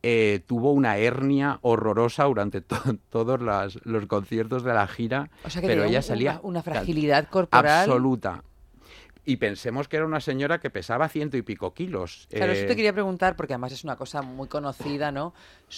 Eh, 0.04 0.40
tuvo 0.48 0.72
una 0.72 0.98
hernia 0.98 1.60
horrorosa 1.62 2.24
durante 2.24 2.60
to 2.60 2.76
todos 3.08 3.40
las, 3.40 3.78
los 3.84 4.06
conciertos 4.06 4.64
de 4.64 4.74
la 4.74 4.88
gira, 4.88 5.30
o 5.44 5.50
sea 5.50 5.62
que 5.62 5.68
pero 5.68 5.84
ella 5.84 5.98
una, 5.98 6.02
salía 6.02 6.40
una 6.42 6.62
fragilidad 6.62 7.28
corporal 7.28 7.82
absoluta. 7.88 8.42
Y 9.24 9.36
pensemos 9.36 9.86
que 9.86 9.96
era 9.96 10.06
una 10.06 10.20
señora 10.20 10.58
que 10.58 10.68
pesaba 10.68 11.08
ciento 11.08 11.36
y 11.36 11.42
pico 11.42 11.72
kilos. 11.74 12.26
Claro, 12.28 12.52
eh, 12.52 12.58
eso 12.58 12.66
te 12.66 12.74
quería 12.74 12.92
preguntar, 12.92 13.36
porque 13.36 13.52
además 13.54 13.72
es 13.72 13.84
una 13.84 13.94
cosa 13.94 14.20
muy 14.20 14.48
conocida, 14.48 15.12
¿no? 15.12 15.32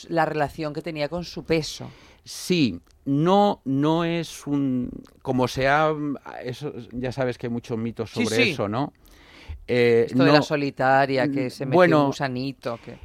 La 0.09 0.25
relación 0.25 0.73
que 0.73 0.81
tenía 0.81 1.11
con 1.11 1.25
su 1.25 1.45
peso. 1.45 1.91
Sí, 2.25 2.81
no, 3.05 3.61
no 3.67 4.05
es 4.05 4.47
un. 4.47 4.91
Como 5.21 5.47
sea. 5.47 5.93
Eso, 6.43 6.73
ya 6.93 7.13
sabes 7.13 7.37
que 7.37 7.49
hay 7.49 7.53
muchos 7.53 7.77
mitos 7.77 8.11
sobre 8.11 8.29
sí, 8.29 8.35
sí. 8.45 8.51
eso, 8.53 8.67
¿no? 8.67 8.95
Eh, 9.67 10.05
Esto 10.07 10.19
no, 10.19 10.25
de 10.25 10.33
la 10.33 10.43
solitaria, 10.43 11.31
que 11.31 11.51
se 11.51 11.67
metió 11.67 11.77
bueno, 11.77 12.01
un 12.01 12.07
gusanito. 12.09 12.79
Que... 12.83 12.99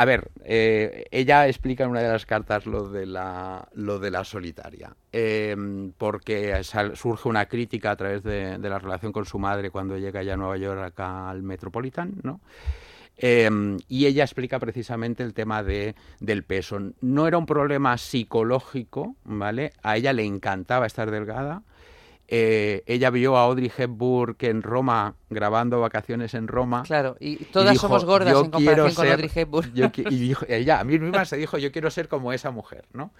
A 0.00 0.06
ver, 0.06 0.30
eh, 0.44 1.04
ella 1.10 1.46
explica 1.46 1.84
en 1.84 1.90
una 1.90 2.00
de 2.00 2.08
las 2.08 2.24
cartas 2.24 2.64
lo 2.64 2.88
de 2.88 3.04
la, 3.04 3.68
lo 3.74 3.98
de 3.98 4.10
la 4.10 4.24
solitaria, 4.24 4.96
eh, 5.12 5.54
porque 5.98 6.64
sal, 6.64 6.96
surge 6.96 7.28
una 7.28 7.44
crítica 7.44 7.90
a 7.90 7.96
través 7.96 8.22
de, 8.22 8.56
la 8.56 8.78
relación 8.78 9.12
con 9.12 9.26
su 9.26 9.38
madre 9.38 9.68
cuando 9.68 9.98
llega 9.98 10.22
ya 10.22 10.32
a 10.32 10.36
Nueva 10.38 10.56
York 10.56 10.80
acá 10.80 11.28
al 11.28 11.42
Metropolitan, 11.42 12.14
¿no? 12.22 12.40
Eh, 13.18 13.50
y 13.88 14.06
ella 14.06 14.24
explica 14.24 14.58
precisamente 14.58 15.22
el 15.22 15.34
tema 15.34 15.62
de, 15.62 15.94
del 16.18 16.44
peso. 16.44 16.78
No 17.02 17.26
era 17.26 17.36
un 17.36 17.44
problema 17.44 17.98
psicológico, 17.98 19.16
¿vale? 19.24 19.74
A 19.82 19.98
ella 19.98 20.14
le 20.14 20.24
encantaba 20.24 20.86
estar 20.86 21.10
delgada. 21.10 21.62
Eh, 22.32 22.84
ella 22.86 23.10
vio 23.10 23.36
a 23.36 23.42
Audrey 23.42 23.72
Hepburn 23.76 24.34
que 24.34 24.50
en 24.50 24.62
Roma, 24.62 25.16
grabando 25.30 25.80
vacaciones 25.80 26.32
en 26.34 26.46
Roma. 26.46 26.84
Claro, 26.84 27.16
y 27.18 27.36
todas 27.46 27.70
y 27.70 27.72
dijo, 27.72 27.88
somos 27.88 28.04
gordas 28.04 28.32
en 28.32 28.50
comparación 28.52 28.94
con 28.94 29.04
ser, 29.04 29.12
Audrey 29.14 29.30
Hepburn. 29.34 29.74
Yo, 29.74 29.90
y 29.96 30.16
dijo, 30.28 30.46
ella 30.48 30.78
a 30.78 30.84
mí 30.84 30.96
misma 31.00 31.24
se 31.24 31.36
dijo, 31.36 31.58
yo 31.58 31.72
quiero 31.72 31.90
ser 31.90 32.06
como 32.06 32.32
esa 32.32 32.52
mujer, 32.52 32.84
¿no? 32.92 33.10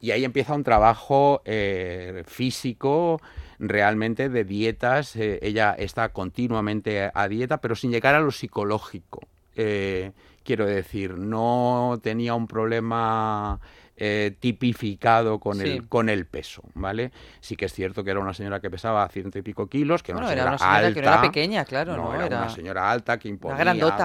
Y 0.00 0.12
ahí 0.12 0.24
empieza 0.24 0.54
un 0.54 0.64
trabajo 0.64 1.42
eh, 1.44 2.22
físico, 2.26 3.20
realmente 3.58 4.30
de 4.30 4.44
dietas. 4.44 5.14
Eh, 5.16 5.40
ella 5.42 5.74
está 5.78 6.08
continuamente 6.08 7.10
a 7.12 7.28
dieta, 7.28 7.60
pero 7.60 7.74
sin 7.74 7.90
llegar 7.90 8.14
a 8.14 8.20
lo 8.20 8.30
psicológico. 8.30 9.20
Quiero 9.54 10.64
decir, 10.64 11.18
no 11.18 11.98
tenía 12.02 12.32
un 12.34 12.46
problema 12.46 13.60
eh, 14.00 14.34
tipificado 14.38 15.38
con, 15.40 15.58
sí. 15.58 15.68
el, 15.68 15.88
con 15.88 16.08
el 16.08 16.26
peso, 16.26 16.62
¿vale? 16.74 17.10
Sí 17.40 17.56
que 17.56 17.64
es 17.64 17.72
cierto 17.72 18.04
que 18.04 18.10
era 18.10 18.20
una 18.20 18.32
señora 18.32 18.60
que 18.60 18.70
pesaba 18.70 19.08
ciento 19.08 19.38
y 19.38 19.42
pico 19.42 19.66
kilos, 19.66 20.02
que 20.02 20.12
bueno, 20.12 20.28
una 20.28 20.34
era 20.34 20.46
una 20.46 20.58
señora 20.58 20.76
alta, 20.76 20.94
que 20.94 21.02
no 21.02 21.08
era 21.08 21.20
pequeña, 21.20 21.64
claro, 21.64 21.96
no, 21.96 22.04
¿no? 22.04 22.14
Era, 22.14 22.26
era, 22.26 22.38
una 22.38 22.48
señora 22.48 22.90
alta 22.90 23.18
que 23.18 23.28
imponía, 23.28 23.58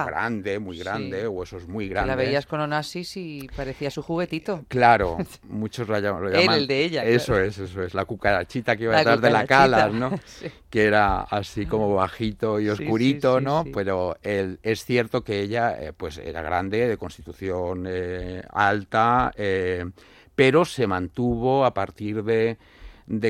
grande, 0.06 0.58
muy 0.58 0.78
grande, 0.78 1.22
sí. 1.22 1.26
huesos 1.26 1.68
muy 1.68 1.88
grandes. 1.88 2.16
Que 2.16 2.22
la 2.22 2.26
veías 2.26 2.46
con 2.46 2.60
Onassis 2.60 3.16
y 3.16 3.48
parecía 3.54 3.90
su 3.90 4.02
juguetito. 4.02 4.64
Claro, 4.68 5.16
muchos 5.48 5.88
lo 5.88 5.98
llaman. 5.98 6.34
Él, 6.34 6.50
el 6.50 6.66
de 6.66 6.84
ella. 6.84 7.04
Eso 7.04 7.32
claro. 7.32 7.44
es, 7.44 7.58
eso 7.58 7.82
es, 7.82 7.94
la 7.94 8.04
cucarachita 8.04 8.76
que 8.76 8.84
iba 8.84 8.96
detrás 8.96 9.20
de 9.20 9.30
la 9.30 9.46
calas, 9.46 9.92
¿no? 9.92 10.10
sí. 10.24 10.50
Que 10.70 10.84
era 10.84 11.20
así 11.20 11.66
como 11.66 11.94
bajito 11.94 12.58
y 12.58 12.68
oscurito, 12.68 13.40
¿no? 13.40 13.64
Pero 13.72 14.16
él, 14.22 14.58
es 14.62 14.84
cierto 14.84 15.22
que 15.22 15.40
ella, 15.40 15.76
eh, 15.78 15.92
pues, 15.96 16.18
era 16.18 16.42
grande, 16.42 16.88
de 16.88 16.96
constitución 16.96 17.84
eh, 17.86 18.42
alta, 18.52 19.32
eh, 19.36 19.83
pero 20.34 20.64
se 20.64 20.86
mantuvo 20.86 21.64
a 21.64 21.74
partir 21.74 22.24
de, 22.24 22.58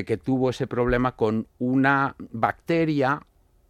que 0.05 0.17
tuvo 0.17 0.49
ese 0.49 0.67
problema 0.67 1.15
con 1.15 1.47
una 1.59 2.15
bacteria 2.31 3.21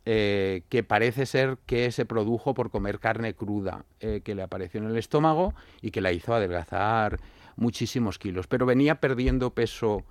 eh, 0.05 0.61
que 0.69 0.83
parece 0.83 1.25
ser 1.25 1.57
que 1.65 1.91
se 1.91 2.05
produjo 2.05 2.53
por 2.53 2.69
comer 2.69 2.99
carne 2.99 3.33
cruda, 3.33 3.85
eh, 3.99 4.21
que 4.23 4.35
le 4.35 4.43
apareció 4.43 4.79
en 4.79 4.87
el 4.87 4.97
estómago 4.97 5.53
y 5.81 5.91
que 5.91 6.01
la 6.01 6.11
hizo 6.11 6.33
adelgazar 6.33 7.19
muchísimos 7.55 8.19
kilos. 8.19 8.47
Pero 8.47 8.65
venía 8.65 8.95
perdiendo 8.95 9.51
peso 9.51 10.03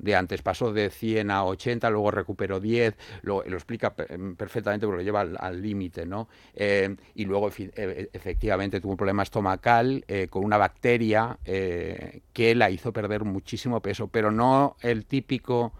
de 0.00 0.16
antes. 0.16 0.42
Pasó 0.42 0.72
de 0.72 0.90
100 0.90 1.30
a 1.30 1.44
80, 1.44 1.90
luego 1.90 2.10
recuperó 2.10 2.60
10, 2.60 2.96
lo, 3.22 3.42
lo 3.44 3.56
explica 3.56 3.94
em, 4.08 4.36
perfectamente 4.36 4.86
porque 4.86 5.02
lo 5.02 5.04
lleva 5.04 5.20
al 5.20 5.62
límite, 5.62 6.06
¿no? 6.06 6.28
Eh, 6.54 6.96
y 7.14 7.24
luego 7.24 7.48
efectivamente 7.48 8.80
tuvo 8.80 8.92
un 8.92 8.96
problema 8.96 9.22
estomacal 9.22 10.04
con 10.28 10.44
una 10.44 10.56
bacteria 10.56 11.38
que 11.44 12.54
la 12.54 12.70
hizo 12.70 12.92
perder 12.92 13.24
muchísimo 13.24 13.80
peso, 13.80 14.08
pero 14.08 14.30
no 14.30 14.76
el 14.80 15.06
típico 15.06 15.72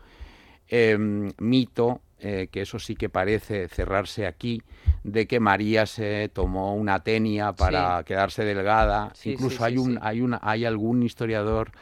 em, 0.68 1.32
mito 1.38 2.00
eh, 2.22 2.48
que 2.52 2.60
eso 2.60 2.78
sí 2.78 2.96
que 2.96 3.08
parece 3.08 3.68
cerrarse 3.68 4.26
aquí, 4.26 4.62
de 5.04 5.26
que 5.26 5.40
María 5.40 5.86
se 5.86 6.28
tomó 6.28 6.74
una 6.74 7.02
tenia 7.02 7.54
para 7.54 8.02
quedarse 8.04 8.44
delgada. 8.44 9.14
Incluso 9.24 9.64
hay, 9.64 9.78
un, 9.78 9.98
hay, 10.02 10.20
una, 10.20 10.38
hay 10.42 10.66
algún 10.66 11.02
historiador 11.02 11.72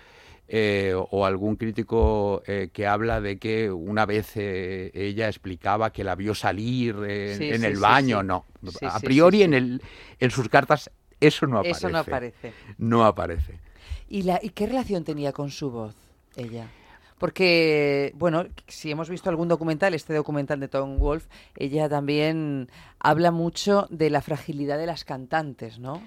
eh, 0.48 0.94
o 0.94 1.26
algún 1.26 1.56
crítico 1.56 2.42
eh, 2.46 2.70
que 2.72 2.86
habla 2.86 3.20
de 3.20 3.38
que 3.38 3.70
una 3.70 4.06
vez 4.06 4.36
ella 4.36 5.28
explicaba 5.28 5.92
que 5.92 6.04
la 6.04 6.14
vio 6.14 6.34
salir 6.34 6.96
en 7.04 7.64
el 7.64 7.78
baño. 7.78 8.22
No, 8.22 8.44
a 8.82 9.00
priori 9.00 9.42
En, 9.42 9.54
el, 9.54 9.82
en 10.18 10.30
sus 10.30 10.48
cartas 10.48 10.90
eso 11.20 11.46
no 11.46 11.58
aparece. 11.58 11.78
Eso 11.78 11.88
no 11.90 11.98
aparece. 11.98 12.52
No 12.78 13.04
aparece. 13.04 13.58
¿Y, 14.08 14.22
la, 14.22 14.40
¿Y 14.42 14.50
qué 14.50 14.66
relación 14.66 15.04
tenía 15.04 15.32
con 15.32 15.50
su 15.50 15.70
voz 15.70 15.94
ella? 16.36 16.68
Porque, 17.18 18.12
bueno, 18.14 18.46
si 18.68 18.90
hemos 18.90 19.10
visto 19.10 19.28
algún 19.28 19.48
documental, 19.48 19.92
este 19.92 20.14
documental 20.14 20.60
de 20.60 20.68
Tom 20.68 20.98
Wolf, 20.98 21.26
ella 21.56 21.88
también 21.88 22.70
habla 23.00 23.32
mucho 23.32 23.88
de 23.90 24.08
la 24.08 24.22
fragilidad 24.22 24.78
de 24.78 24.86
las 24.86 25.04
cantantes, 25.04 25.80
¿no? 25.80 26.00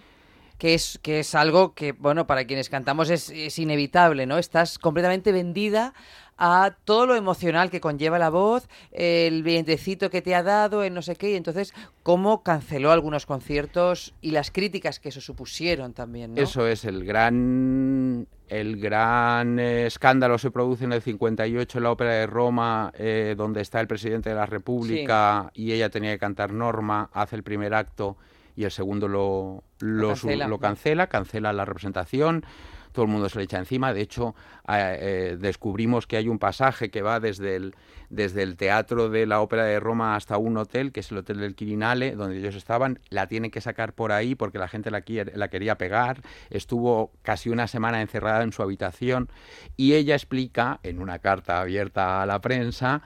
Que 0.61 0.75
es, 0.75 0.99
que 1.01 1.21
es 1.21 1.33
algo 1.33 1.73
que, 1.73 1.91
bueno, 1.91 2.27
para 2.27 2.45
quienes 2.45 2.69
cantamos 2.69 3.09
es, 3.09 3.31
es 3.31 3.57
inevitable, 3.57 4.27
¿no? 4.27 4.37
Estás 4.37 4.77
completamente 4.77 5.31
vendida 5.31 5.95
a 6.37 6.75
todo 6.85 7.07
lo 7.07 7.15
emocional 7.15 7.71
que 7.71 7.81
conlleva 7.81 8.19
la 8.19 8.29
voz, 8.29 8.69
el 8.91 9.41
vientecito 9.41 10.11
que 10.11 10.21
te 10.21 10.35
ha 10.35 10.43
dado, 10.43 10.83
el 10.83 10.93
no 10.93 11.01
sé 11.01 11.15
qué, 11.15 11.31
y 11.31 11.35
entonces 11.35 11.73
cómo 12.03 12.43
canceló 12.43 12.91
algunos 12.91 13.25
conciertos 13.25 14.13
y 14.21 14.31
las 14.31 14.51
críticas 14.51 14.99
que 14.99 15.09
eso 15.09 15.19
supusieron 15.19 15.93
también. 15.93 16.35
¿no? 16.35 16.41
Eso 16.41 16.67
es 16.67 16.85
el 16.85 17.05
gran 17.05 18.27
el 18.47 18.77
gran 18.81 19.59
escándalo 19.59 20.37
se 20.37 20.51
produce 20.51 20.83
en 20.83 20.93
el 20.93 21.01
58 21.01 21.77
en 21.77 21.83
la 21.83 21.91
Ópera 21.91 22.11
de 22.11 22.27
Roma, 22.27 22.91
eh, 22.97 23.33
donde 23.35 23.61
está 23.61 23.79
el 23.79 23.87
presidente 23.87 24.29
de 24.29 24.35
la 24.35 24.45
República 24.45 25.49
y 25.55 25.71
ella 25.71 25.89
tenía 25.89 26.11
que 26.11 26.19
cantar 26.19 26.53
Norma, 26.53 27.09
hace 27.13 27.35
el 27.35 27.43
primer 27.43 27.73
acto 27.73 28.17
y 28.61 28.65
el 28.65 28.71
segundo 28.71 29.07
lo, 29.07 29.63
lo, 29.79 30.13
lo 30.47 30.59
cancela, 30.59 31.07
cancela 31.07 31.51
la 31.51 31.65
representación 31.65 32.45
todo 32.91 33.05
el 33.05 33.11
mundo 33.11 33.29
se 33.29 33.37
le 33.37 33.45
echa 33.45 33.57
encima. 33.57 33.93
De 33.93 34.01
hecho, 34.01 34.35
eh, 34.67 35.37
descubrimos 35.39 36.07
que 36.07 36.17
hay 36.17 36.27
un 36.27 36.39
pasaje 36.39 36.89
que 36.89 37.01
va 37.01 37.19
desde 37.19 37.55
el, 37.55 37.75
desde 38.09 38.43
el 38.43 38.57
teatro 38.57 39.09
de 39.09 39.25
la 39.25 39.41
Ópera 39.41 39.65
de 39.65 39.79
Roma 39.79 40.15
hasta 40.15 40.37
un 40.37 40.57
hotel, 40.57 40.91
que 40.91 40.99
es 40.99 41.11
el 41.11 41.19
Hotel 41.19 41.39
del 41.39 41.55
Quirinale, 41.55 42.15
donde 42.15 42.37
ellos 42.37 42.55
estaban. 42.55 42.99
La 43.09 43.27
tienen 43.27 43.51
que 43.51 43.61
sacar 43.61 43.93
por 43.93 44.11
ahí 44.11 44.35
porque 44.35 44.57
la 44.57 44.67
gente 44.67 44.91
la, 44.91 45.03
la 45.33 45.47
quería 45.49 45.77
pegar. 45.77 46.21
Estuvo 46.49 47.11
casi 47.21 47.49
una 47.49 47.67
semana 47.67 48.01
encerrada 48.01 48.43
en 48.43 48.51
su 48.51 48.61
habitación 48.61 49.29
y 49.77 49.93
ella 49.93 50.15
explica 50.15 50.79
en 50.83 50.99
una 50.99 51.19
carta 51.19 51.61
abierta 51.61 52.21
a 52.21 52.25
la 52.25 52.41
prensa 52.41 53.01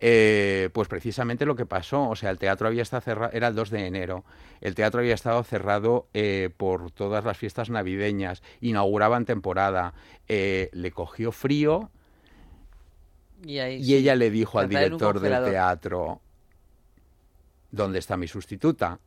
eh, 0.00 0.70
pues 0.72 0.86
precisamente 0.86 1.44
lo 1.44 1.56
que 1.56 1.66
pasó, 1.66 2.08
o 2.08 2.14
sea, 2.14 2.30
el 2.30 2.38
teatro 2.38 2.68
había 2.68 2.82
estado 2.82 3.00
cerrado, 3.00 3.32
era 3.32 3.48
el 3.48 3.54
2 3.56 3.70
de 3.70 3.86
enero, 3.86 4.24
el 4.60 4.76
teatro 4.76 5.00
había 5.00 5.14
estado 5.14 5.42
cerrado 5.42 6.06
eh, 6.14 6.50
por 6.56 6.92
todas 6.92 7.24
las 7.24 7.36
fiestas 7.36 7.68
navideñas, 7.68 8.42
inauguraban 8.60 9.24
temporada, 9.24 9.94
eh, 10.28 10.70
le 10.72 10.92
cogió 10.92 11.32
frío 11.32 11.90
y, 13.44 13.58
ella 13.58 14.14
le 14.14 14.30
dijo 14.30 14.60
al 14.60 14.68
director 14.68 15.18
del 15.18 15.44
teatro, 15.44 16.20
¿dónde 17.72 17.98
está 17.98 18.16
mi 18.16 18.28
sustituta? 18.28 19.00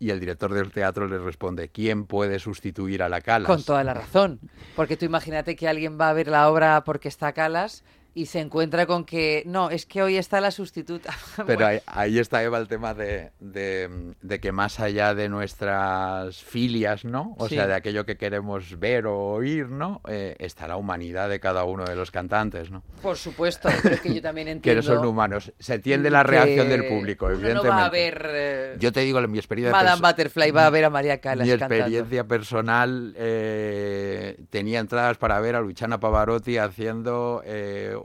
Y 0.00 0.10
el 0.10 0.20
director 0.20 0.54
del 0.54 0.70
teatro 0.70 1.08
le 1.08 1.18
responde, 1.18 1.70
¿quién 1.70 2.06
puede 2.06 2.38
sustituir 2.38 3.02
a 3.02 3.08
la 3.08 3.20
Calas? 3.20 3.48
Con 3.48 3.64
toda 3.64 3.82
la 3.84 3.94
razón, 3.94 4.38
porque 4.76 4.96
tú 4.96 5.04
imagínate 5.04 5.56
que 5.56 5.68
alguien 5.68 5.98
va 6.00 6.08
a 6.08 6.12
ver 6.12 6.28
la 6.28 6.48
obra 6.48 6.84
porque 6.84 7.08
está 7.08 7.32
Calas 7.32 7.82
y 8.18 8.26
se 8.26 8.40
encuentra 8.40 8.84
con 8.84 9.04
que 9.04 9.44
no, 9.46 9.70
es 9.70 9.86
que 9.86 10.02
hoy 10.02 10.16
está 10.16 10.40
la 10.40 10.50
sustituta. 10.50 11.14
Pero 11.46 11.68
ahí, 11.86 12.18
está, 12.18 12.42
Eva, 12.42 12.58
el 12.58 12.66
tema 12.66 12.92
de, 12.92 13.30
de, 13.38 14.40
que 14.40 14.50
más 14.50 14.80
allá 14.80 15.14
de 15.14 15.28
nuestras 15.28 16.42
filias, 16.42 17.04
¿no? 17.04 17.36
O 17.38 17.48
sea, 17.48 17.68
de 17.68 17.74
aquello 17.74 18.04
que 18.04 18.16
queremos 18.16 18.76
ver 18.80 19.06
o 19.06 19.16
oír, 19.16 19.68
¿no? 19.68 20.00
Eh, 20.08 20.34
está 20.40 20.66
la 20.66 20.76
humanidad 20.76 21.28
de 21.28 21.38
cada 21.38 21.62
uno 21.62 21.84
de 21.84 21.94
los 21.94 22.10
cantantes, 22.10 22.72
¿no? 22.72 22.82
Por 23.02 23.16
supuesto, 23.16 23.68
creo 23.82 24.00
que 24.02 24.12
yo 24.12 24.20
también 24.20 24.48
entiendo. 24.48 24.80
que 24.80 24.84
son 24.84 25.06
humanos. 25.06 25.52
Se 25.60 25.74
entiende 25.74 26.10
la 26.10 26.24
reacción 26.24 26.68
del 26.68 26.88
público, 26.88 27.26
evidentemente. 27.26 27.68
No 27.68 27.74
va 27.76 27.84
a 27.84 27.90
ver. 27.90 28.30
Eh, 28.30 28.76
yo 28.80 28.90
te 28.90 29.00
digo, 29.00 29.20
mi 29.28 29.38
experiencia. 29.38 29.80
Madame 29.80 30.00
Butterfly 30.00 30.50
va 30.50 30.66
a 30.66 30.70
ver 30.70 30.86
a 30.86 30.90
María 30.90 31.20
Callas. 31.20 31.46
Mi 31.46 31.52
experiencia 31.52 32.24
personal 32.24 33.14
eh, 33.16 34.40
tenía 34.50 34.80
entradas 34.80 35.18
para 35.18 35.38
ver 35.38 35.54
a 35.54 35.60
Luciana 35.60 36.00
Pavarotti 36.00 36.58
haciendo 36.58 37.44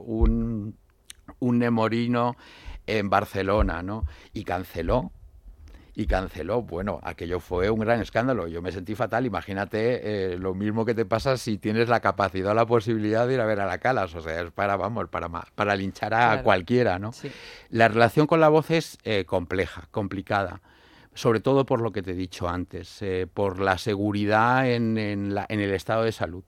un, 0.04 0.76
un 1.38 1.58
Nemorino 1.58 2.36
en 2.86 3.10
Barcelona, 3.10 3.82
¿no? 3.82 4.04
Y 4.32 4.44
canceló 4.44 5.12
y 5.94 6.06
canceló. 6.06 6.62
Bueno, 6.62 7.00
aquello 7.02 7.40
fue 7.40 7.70
un 7.70 7.80
gran 7.80 8.00
escándalo. 8.00 8.48
Yo 8.48 8.60
me 8.62 8.72
sentí 8.72 8.94
fatal. 8.94 9.26
Imagínate 9.26 10.32
eh, 10.32 10.38
lo 10.38 10.54
mismo 10.54 10.84
que 10.84 10.94
te 10.94 11.04
pasa 11.04 11.36
si 11.36 11.58
tienes 11.58 11.88
la 11.88 12.00
capacidad 12.00 12.52
o 12.52 12.54
la 12.54 12.66
posibilidad 12.66 13.26
de 13.26 13.34
ir 13.34 13.40
a 13.40 13.46
ver 13.46 13.60
a 13.60 13.66
la 13.66 13.78
Calas. 13.78 14.14
O 14.14 14.20
sea, 14.20 14.42
es 14.42 14.50
para, 14.50 14.76
vamos, 14.76 15.08
para, 15.08 15.28
para 15.28 15.76
linchar 15.76 16.14
a 16.14 16.42
cualquiera, 16.42 16.98
¿no? 16.98 17.12
La 17.70 17.88
relación 17.88 18.26
con 18.26 18.40
la 18.40 18.48
voz 18.48 18.70
es 18.70 18.98
eh, 19.04 19.24
compleja, 19.24 19.88
complicada. 19.90 20.60
Sobre 21.14 21.38
todo 21.38 21.64
por 21.64 21.80
lo 21.80 21.92
que 21.92 22.02
te 22.02 22.10
he 22.10 22.14
dicho 22.14 22.48
antes, 22.48 23.00
eh, 23.00 23.28
por 23.32 23.60
la 23.60 23.78
seguridad 23.78 24.68
en, 24.68 24.98
en, 24.98 25.32
la, 25.32 25.46
en, 25.48 25.60
el 25.60 25.70
estado 25.70 26.02
de 26.02 26.10
salud 26.10 26.42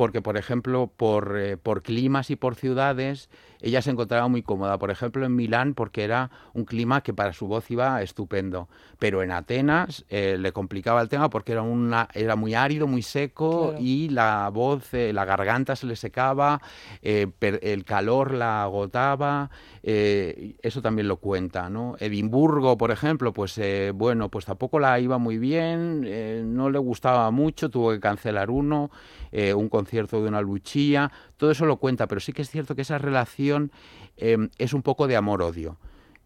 porque, 0.00 0.22
por 0.22 0.38
ejemplo, 0.38 0.90
por, 0.96 1.36
eh, 1.38 1.58
por 1.58 1.82
climas 1.82 2.30
y 2.30 2.36
por 2.36 2.54
ciudades, 2.54 3.28
ella 3.62 3.82
se 3.82 3.90
encontraba 3.90 4.28
muy 4.28 4.42
cómoda. 4.42 4.78
Por 4.78 4.90
ejemplo, 4.90 5.24
en 5.24 5.34
Milán, 5.34 5.74
porque 5.74 6.04
era 6.04 6.30
un 6.54 6.64
clima 6.64 7.02
que 7.02 7.14
para 7.14 7.32
su 7.32 7.46
voz 7.46 7.70
iba 7.70 8.02
estupendo. 8.02 8.68
Pero 8.98 9.22
en 9.22 9.30
Atenas 9.30 10.04
eh, 10.08 10.36
le 10.38 10.52
complicaba 10.52 11.00
el 11.02 11.08
tema 11.08 11.30
porque 11.30 11.52
era, 11.52 11.62
una, 11.62 12.08
era 12.14 12.36
muy 12.36 12.54
árido, 12.54 12.86
muy 12.86 13.02
seco 13.02 13.74
y 13.78 14.08
la 14.08 14.50
voz, 14.52 14.92
eh, 14.94 15.12
la 15.12 15.24
garganta 15.24 15.76
se 15.76 15.86
le 15.86 15.96
secaba, 15.96 16.60
el 17.02 17.84
calor 17.84 18.32
la 18.34 18.62
agotaba. 18.62 19.50
eso 19.82 20.82
también 20.82 21.08
lo 21.08 21.16
cuenta, 21.16 21.70
¿no? 21.70 21.96
Edimburgo, 21.98 22.76
por 22.76 22.90
ejemplo, 22.90 23.32
pues 23.32 23.60
bueno, 23.94 24.28
pues 24.28 24.44
tampoco 24.44 24.78
la 24.78 24.98
iba 25.00 25.18
muy 25.18 25.38
bien, 25.38 26.54
no 26.54 26.70
le 26.70 26.78
gustaba 26.78 27.30
mucho, 27.30 27.70
tuvo 27.70 27.90
que 27.92 28.00
cancelar 28.00 28.50
uno. 28.50 28.90
Eh, 29.32 29.54
un 29.54 29.68
concierto 29.68 30.20
de 30.20 30.28
una 30.28 30.40
luchía, 30.40 31.12
todo 31.36 31.52
eso 31.52 31.64
lo 31.64 31.76
cuenta, 31.76 32.08
pero 32.08 32.20
sí 32.20 32.32
que 32.32 32.42
es 32.42 32.50
cierto 32.50 32.74
que 32.74 32.82
esa 32.82 32.98
relación 32.98 33.49
em, 34.16 34.50
es 34.58 34.72
un 34.72 34.82
poco 34.82 35.06
de 35.06 35.16
amor-odio 35.16 35.78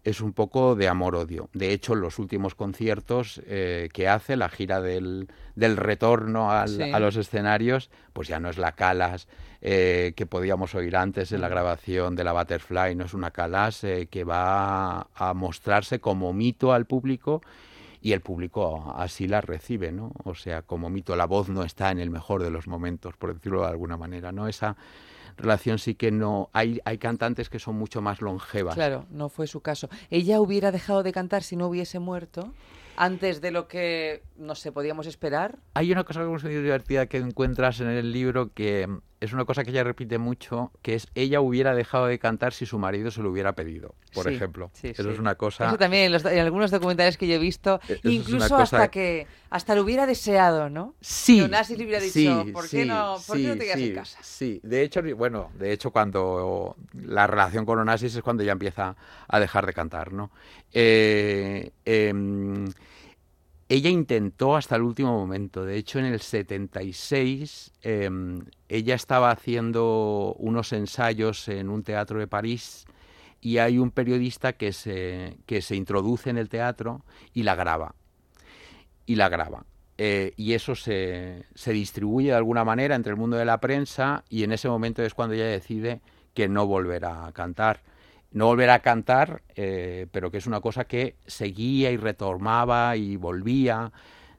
es 0.04 0.20
un 0.20 0.34
poco 0.34 0.76
de 0.76 0.86
amor-odio. 0.86 1.48
De 1.54 1.72
hecho, 1.72 1.94
los 1.94 2.18
últimos 2.18 2.54
conciertos 2.54 3.40
eh, 3.46 3.88
que 3.92 4.06
hace, 4.06 4.36
la 4.36 4.50
gira 4.50 4.82
del, 4.82 5.28
del 5.56 5.78
retorno 5.78 6.52
a 6.52 6.66
los 6.66 7.16
escenarios, 7.16 7.90
pues 8.12 8.28
ya 8.28 8.38
no 8.38 8.50
es 8.50 8.58
la 8.58 8.72
Calas 8.72 9.26
eh, 9.62 10.12
que 10.14 10.26
podíamos 10.26 10.74
oír 10.74 10.94
antes 10.94 11.32
en 11.32 11.40
la 11.40 11.48
mm. 11.48 11.50
grabación 11.50 12.16
de 12.16 12.24
la 12.24 12.34
Butterfly, 12.34 12.94
no 12.94 13.06
es 13.06 13.14
una 13.14 13.30
Calas 13.30 13.80
que 14.10 14.24
va 14.24 15.08
a 15.14 15.32
mostrarse 15.34 16.00
como 16.00 16.34
mito 16.34 16.74
al 16.74 16.84
público 16.84 17.40
y 18.02 18.12
el 18.12 18.20
público 18.20 18.92
así 18.94 19.26
la 19.26 19.40
recibe, 19.40 19.90
¿no? 19.90 20.12
O 20.24 20.34
sea, 20.34 20.60
como 20.60 20.90
mito, 20.90 21.16
la 21.16 21.24
voz 21.24 21.48
no 21.48 21.62
está 21.62 21.90
en 21.90 21.98
el 21.98 22.10
mejor 22.10 22.42
de 22.42 22.50
los 22.50 22.68
momentos, 22.68 23.16
por 23.16 23.32
decirlo 23.32 23.62
de 23.62 23.68
alguna 23.68 23.96
manera, 23.96 24.30
¿no? 24.30 24.46
Esa 24.46 24.76
relación 25.36 25.78
sí 25.78 25.94
que 25.94 26.10
no... 26.10 26.50
Hay, 26.52 26.80
hay 26.84 26.98
cantantes 26.98 27.48
que 27.48 27.58
son 27.58 27.76
mucho 27.76 28.00
más 28.00 28.20
longevas. 28.20 28.74
Claro, 28.74 29.06
no 29.10 29.28
fue 29.28 29.46
su 29.46 29.60
caso. 29.60 29.88
¿Ella 30.10 30.40
hubiera 30.40 30.72
dejado 30.72 31.02
de 31.02 31.12
cantar 31.12 31.42
si 31.42 31.56
no 31.56 31.68
hubiese 31.68 31.98
muerto? 31.98 32.52
Antes 32.96 33.40
de 33.40 33.50
lo 33.50 33.68
que, 33.68 34.22
no 34.36 34.54
sé, 34.54 34.72
podíamos 34.72 35.06
esperar. 35.06 35.58
Hay 35.74 35.92
una 35.92 36.04
cosa 36.04 36.24
muy 36.24 36.38
divertida 36.40 37.06
que 37.06 37.18
encuentras 37.18 37.80
en 37.80 37.88
el 37.88 38.12
libro 38.12 38.52
que 38.52 38.88
es 39.24 39.32
una 39.32 39.44
cosa 39.44 39.64
que 39.64 39.70
ella 39.70 39.84
repite 39.84 40.18
mucho, 40.18 40.70
que 40.82 40.94
es 40.94 41.08
ella 41.14 41.40
hubiera 41.40 41.74
dejado 41.74 42.06
de 42.06 42.18
cantar 42.18 42.52
si 42.52 42.66
su 42.66 42.78
marido 42.78 43.10
se 43.10 43.22
lo 43.22 43.30
hubiera 43.30 43.54
pedido, 43.54 43.94
por 44.12 44.28
ejemplo. 44.28 44.70
Eso 44.82 45.10
es 45.10 45.18
una 45.18 45.34
cosa... 45.34 45.66
Eso 45.66 45.78
también 45.78 46.14
en, 46.14 46.38
algunos 46.38 46.70
documentales 46.70 47.16
que 47.16 47.26
yo 47.26 47.34
he 47.34 47.38
visto, 47.38 47.80
e-, 47.88 47.98
incluso 48.04 48.56
hasta 48.56 48.88
que 48.88 49.26
hasta 49.48 49.74
lo 49.74 49.82
hubiera 49.82 50.06
deseado, 50.06 50.68
¿no? 50.68 50.94
Sí. 51.00 51.40
Que 51.40 51.76
le 51.76 51.84
hubiera 51.84 52.00
dicho, 52.00 52.44
¿por, 52.52 52.68
qué, 52.68 52.84
no, 52.84 53.16
¿por 53.26 53.36
qué 53.36 53.48
no 53.48 53.54
te 53.54 53.64
quedas 53.64 53.78
en 53.78 53.94
casa? 53.94 54.18
Sí, 54.22 54.60
de 54.62 54.82
hecho, 54.82 55.00
bueno, 55.16 55.50
de 55.54 55.72
hecho 55.72 55.90
cuando 55.90 56.76
la 56.92 57.26
relación 57.26 57.64
con 57.64 57.78
Onassis 57.78 58.16
es 58.16 58.22
cuando 58.22 58.42
ella 58.42 58.52
empieza 58.52 58.94
a 59.26 59.40
dejar 59.40 59.64
de 59.64 59.72
cantar, 59.72 60.12
¿no? 60.12 60.30
Eh, 60.72 61.70
em, 61.84 62.66
ella 63.68 63.90
intentó 63.90 64.56
hasta 64.56 64.76
el 64.76 64.82
último 64.82 65.12
momento. 65.12 65.64
De 65.64 65.76
hecho, 65.76 65.98
en 65.98 66.06
el 66.06 66.20
76, 66.20 67.72
em, 67.82 68.44
ella 68.68 68.94
estaba 68.94 69.30
haciendo 69.30 70.34
unos 70.38 70.72
ensayos 70.72 71.48
en 71.48 71.70
un 71.70 71.82
teatro 71.82 72.18
de 72.18 72.26
París 72.26 72.84
y 73.40 73.58
hay 73.58 73.78
un 73.78 73.90
periodista 73.90 74.54
que 74.54 74.72
se, 74.72 75.38
que 75.46 75.62
se 75.62 75.76
introduce 75.76 76.30
en 76.30 76.38
el 76.38 76.48
teatro 76.48 77.04
y 77.32 77.42
la 77.42 77.54
graba. 77.54 77.94
Y 79.06 79.16
la 79.16 79.28
graba. 79.28 79.64
Eh, 79.96 80.34
y 80.36 80.54
eso 80.54 80.74
se, 80.74 81.44
se 81.54 81.72
distribuye 81.72 82.28
de 82.28 82.34
alguna 82.34 82.64
manera 82.64 82.96
entre 82.96 83.10
el 83.10 83.16
mundo 83.16 83.36
de 83.36 83.44
la 83.44 83.60
prensa 83.60 84.24
y 84.28 84.42
en 84.42 84.52
ese 84.52 84.68
momento 84.68 85.02
es 85.02 85.14
cuando 85.14 85.34
ella 85.34 85.46
decide 85.46 86.00
que 86.34 86.48
no 86.48 86.66
volverá 86.66 87.26
a 87.26 87.32
cantar 87.32 87.80
no 88.34 88.46
volver 88.46 88.68
a 88.70 88.80
cantar, 88.80 89.42
eh, 89.54 90.06
pero 90.10 90.30
que 90.30 90.38
es 90.38 90.46
una 90.46 90.60
cosa 90.60 90.84
que 90.84 91.14
seguía 91.24 91.92
y 91.92 91.96
retomaba 91.96 92.96
y 92.96 93.16
volvía. 93.16 93.92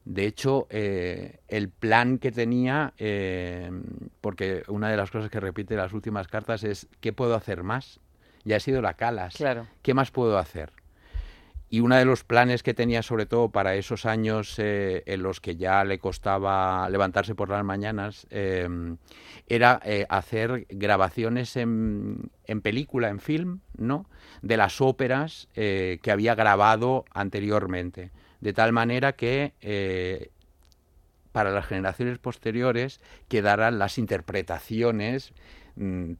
De 0.04 0.26
hecho, 0.26 0.68
eh, 0.70 1.40
el 1.48 1.70
plan 1.70 2.20
que 2.20 2.32
tenía, 2.32 2.94
eh, 2.98 3.72
porque 4.20 4.64
una 4.68 4.90
de 4.90 4.98
las 4.98 5.10
cosas 5.10 5.32
que 5.32 5.40
repite 5.40 5.76
las 5.76 5.94
últimas 5.94 6.28
cartas 6.28 6.64
es, 6.66 6.88
¿qué 7.00 7.14
puedo 7.14 7.36
hacer 7.36 7.64
más? 7.64 8.02
Ya 8.44 8.58
ha 8.58 8.60
sido 8.60 8.82
la 8.82 8.96
calas. 8.96 9.36
Claro. 9.36 9.66
¿Qué 9.82 9.94
más 9.94 10.12
puedo 10.12 10.38
hacer? 10.38 10.74
Y 11.76 11.82
uno 11.82 11.98
de 11.98 12.06
los 12.06 12.24
planes 12.24 12.64
que 12.64 12.74
tenía 12.74 13.04
sobre 13.04 13.26
todo 13.26 13.50
para 13.50 13.76
esos 13.76 14.06
años 14.06 14.58
eh, 14.60 15.04
en 15.08 15.22
los 15.22 15.42
que 15.42 15.58
ya 15.58 15.84
le 15.84 16.00
costaba 16.00 16.90
levantarse 16.90 17.36
por 17.36 17.50
las 17.50 17.66
mañanas 17.66 18.28
eh, 18.30 18.66
era 19.48 19.82
eh, 19.84 20.06
hacer 20.08 20.68
grabaciones 20.70 21.58
en, 21.58 22.32
película, 22.64 23.10
en 23.10 23.20
film, 23.20 23.60
¿no? 23.76 24.10
de 24.42 24.56
las 24.56 24.80
óperas 24.80 25.50
que 25.54 26.10
había 26.10 26.34
grabado 26.34 27.04
anteriormente. 27.14 28.12
De 28.40 28.54
tal 28.54 28.72
manera 28.72 29.18
que 29.18 30.32
para 31.34 31.52
las 31.52 31.66
generaciones 31.66 32.20
posteriores 32.20 33.02
quedaran 33.28 33.80
las 33.80 33.98
interpretaciones 33.98 35.34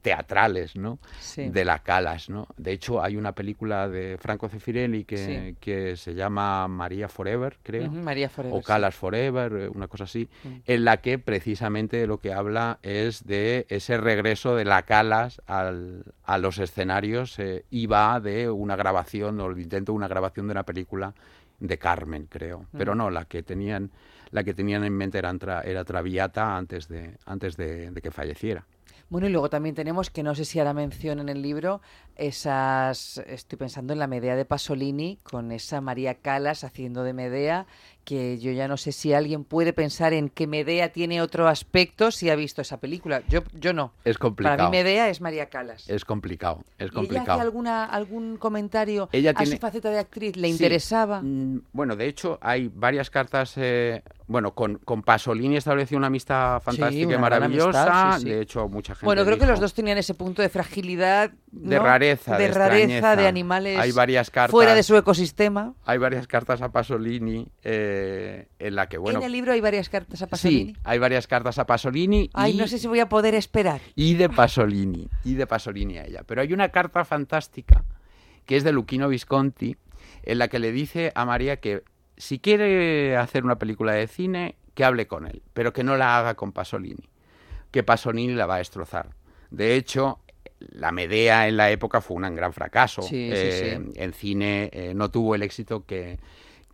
teatrales, 0.02 0.76
¿no? 0.76 1.00
De 1.36 1.64
la 1.64 1.80
Calas, 1.80 2.30
¿no? 2.30 2.48
De 2.58 2.74
hecho, 2.74 3.02
hay 3.02 3.16
una 3.16 3.34
película 3.34 3.88
de 3.88 4.18
Franco 4.20 4.50
Cefirelli 4.50 5.06
que, 5.06 5.56
que 5.60 5.96
se 5.96 6.14
llama 6.14 6.68
María 6.68 7.08
Forever, 7.08 7.58
creo. 7.64 7.90
María 7.90 8.30
Forever. 8.30 8.58
O 8.58 8.62
Calas 8.62 8.96
Forever, 8.96 9.54
eh, 9.54 9.70
una 9.70 9.88
cosa 9.88 10.04
así, 10.04 10.28
mm. 10.44 10.50
en 10.66 10.86
la 10.86 10.98
que 10.98 11.20
precisamente 11.20 12.06
lo 12.06 12.20
que 12.20 12.34
habla 12.34 12.80
es 12.84 13.26
de 13.26 13.66
ese 13.70 13.98
regreso 13.98 14.56
de 14.56 14.66
la 14.66 14.84
Calas 14.84 15.42
al, 15.48 16.04
a 16.26 16.38
los 16.38 16.58
escenarios 16.58 17.40
eh, 17.40 17.64
y 17.70 17.88
va 17.88 18.20
de 18.20 18.50
una 18.50 18.76
grabación, 18.76 19.40
o 19.40 19.48
el 19.48 19.60
intento 19.60 19.94
de 19.94 19.98
una 19.98 20.10
grabación 20.10 20.48
de 20.48 20.52
una 20.52 20.64
película 20.64 21.14
de 21.60 21.78
Carmen, 21.78 22.28
creo. 22.30 22.66
Pero 22.78 22.94
mm. 22.94 22.98
no, 22.98 23.10
la 23.10 23.26
que 23.26 23.42
tenían 23.42 23.92
la 24.32 24.44
que 24.44 24.54
tenían 24.54 24.84
en 24.84 24.92
mente 24.92 25.18
era, 25.18 25.62
era 25.64 25.86
Traviata 25.86 26.58
antes 26.58 26.90
de 26.90 27.16
antes 27.26 27.56
de 27.56 27.94
que 28.04 28.12
falleciera. 28.12 28.66
Bueno, 29.10 29.28
y 29.28 29.32
luego 29.32 29.50
también 29.50 29.76
tenemos, 29.76 30.10
que 30.10 30.24
no 30.24 30.34
sé 30.34 30.46
si 30.46 30.60
hará 30.60 30.74
mención 30.74 31.20
en 31.20 31.30
el 31.30 31.42
libro, 31.42 31.82
esas, 32.16 33.18
estoy 33.28 33.58
pensando 33.58 33.94
en 33.94 34.00
la 34.00 34.08
Medea 34.08 34.36
de 34.36 34.46
Pasolini, 34.46 35.20
con 35.24 35.52
esa 35.52 35.82
María 35.82 36.16
Calas 36.16 36.64
haciendo 36.64 37.04
de 37.04 37.14
Medea, 37.14 37.66
que 38.06 38.38
yo 38.38 38.52
ya 38.52 38.68
no 38.68 38.78
sé 38.78 38.92
si 38.92 39.14
alguien 39.14 39.44
puede 39.44 39.74
pensar 39.74 40.14
en 40.14 40.30
que 40.30 40.48
Medea 40.48 40.94
tiene 40.94 41.22
otro 41.22 41.48
aspecto 41.48 42.12
si 42.12 42.30
ha 42.30 42.36
visto 42.36 42.62
esa 42.62 42.80
película. 42.80 43.24
Yo, 43.28 43.42
yo 43.54 43.74
no. 43.74 43.92
Es 44.06 44.18
complicado. 44.18 44.58
Para 44.58 44.70
mí 44.70 44.78
Medea 44.78 45.10
es 45.10 45.20
María 45.20 45.48
Calas. 45.48 45.90
Es 45.90 46.06
complicado, 46.06 46.64
es 46.78 46.92
complicado. 46.92 47.32
¿Y 47.32 47.34
ella 47.34 47.42
alguna, 47.42 47.86
algún 47.86 48.38
comentario 48.38 49.10
a 49.36 49.46
su 49.46 49.58
faceta 49.58 49.90
de 49.90 50.00
actriz? 50.00 50.38
¿Le 50.38 50.48
interesaba? 50.48 51.22
Mm, 51.22 51.64
bueno, 51.74 51.96
de 51.96 52.08
hecho, 52.08 52.38
hay 52.42 52.72
varias 52.74 53.10
cartas... 53.10 53.54
Eh, 53.58 54.04
bueno, 54.28 54.56
con, 54.56 54.80
con, 54.80 55.04
Pasolini 55.04 55.58
estableció 55.58 55.98
una 55.98 56.08
amistad 56.08 56.60
fantástica 56.60 57.14
y 57.14 57.18
maravillosa. 57.18 58.18
de 58.20 58.42
hecho, 58.42 58.68
mucha 58.68 58.96
gente. 58.96 59.06
Bueno, 59.06 59.24
creo 59.24 59.38
que 59.38 59.46
los 59.46 59.60
dos 59.60 59.74
tenían 59.76 60.00
ese 60.00 60.16
punto 60.16 60.42
de 60.42 60.50
fragilidad. 60.50 61.32
De 61.56 61.80
rareza. 61.80 62.38
De, 62.38 62.50
rareza, 62.50 63.16
de 63.16 63.28
animales 63.28 63.80
hay 63.80 63.92
varias 63.92 64.30
cartas, 64.30 64.52
fuera 64.52 64.76
de 64.76 64.84
su 64.84 64.96
ecosistema. 64.98 65.74
Hay 65.86 65.98
varias 65.98 66.28
cartas 66.28 66.62
a 66.62 66.70
Pasolini 66.70 67.48
eh, 67.64 68.48
en 68.60 68.76
la 68.76 68.88
que, 68.88 68.98
bueno. 68.98 69.20
En 69.20 69.26
el 69.26 69.32
libro 69.32 69.54
hay 69.54 69.62
varias 69.62 69.90
cartas 69.90 70.22
a 70.22 70.28
Pasolini. 70.28 70.74
Sí, 70.74 70.78
hay 70.84 71.00
varias 71.00 71.28
cartas 71.28 71.58
a 71.58 71.66
Pasolini. 71.66 72.30
Ay, 72.34 72.56
no 72.56 72.68
sé 72.68 72.78
si 72.78 72.88
voy 72.88 73.00
a 73.00 73.08
poder 73.08 73.36
esperar. 73.36 73.80
Y 73.96 74.16
de 74.16 74.30
Pasolini. 74.30 75.10
Y 75.24 75.36
de 75.36 75.48
Pasolini 75.48 75.98
a 75.98 76.06
ella. 76.06 76.24
Pero 76.26 76.42
hay 76.42 76.52
una 76.52 76.70
carta 76.70 77.06
fantástica 77.06 77.86
que 78.46 78.58
es 78.58 78.64
de 78.64 78.72
Luchino 78.72 79.08
Visconti 79.08 79.78
en 80.24 80.38
la 80.38 80.50
que 80.50 80.60
le 80.60 80.72
dice 80.72 81.12
a 81.16 81.26
María 81.26 81.60
que 81.60 81.84
si 82.18 82.40
quiere 82.40 83.18
hacer 83.18 83.46
una 83.46 83.58
película 83.58 83.94
de 83.94 84.08
cine, 84.08 84.56
que 84.74 84.84
hable 84.84 85.08
con 85.08 85.26
él, 85.26 85.42
pero 85.54 85.74
que 85.74 85.84
no 85.84 85.96
la 85.96 86.18
haga 86.18 86.36
con 86.36 86.52
Pasolini, 86.52 87.10
que 87.72 87.84
Pasolini 87.84 88.34
la 88.34 88.46
va 88.46 88.56
a 88.56 88.60
destrozar. 88.60 89.16
De 89.52 89.76
hecho, 89.76 90.20
la 90.60 90.92
Medea 90.92 91.48
en 91.48 91.58
la 91.58 91.70
época 91.72 92.02
fue 92.02 92.18
un 92.18 92.36
gran 92.36 92.54
fracaso. 92.54 93.02
Sí, 93.02 93.30
eh, 93.32 93.80
En 93.96 94.14
cine 94.14 94.70
eh, 94.74 94.94
no 94.96 95.10
tuvo 95.12 95.36
el 95.36 95.44
éxito 95.44 95.86
que, 95.86 96.18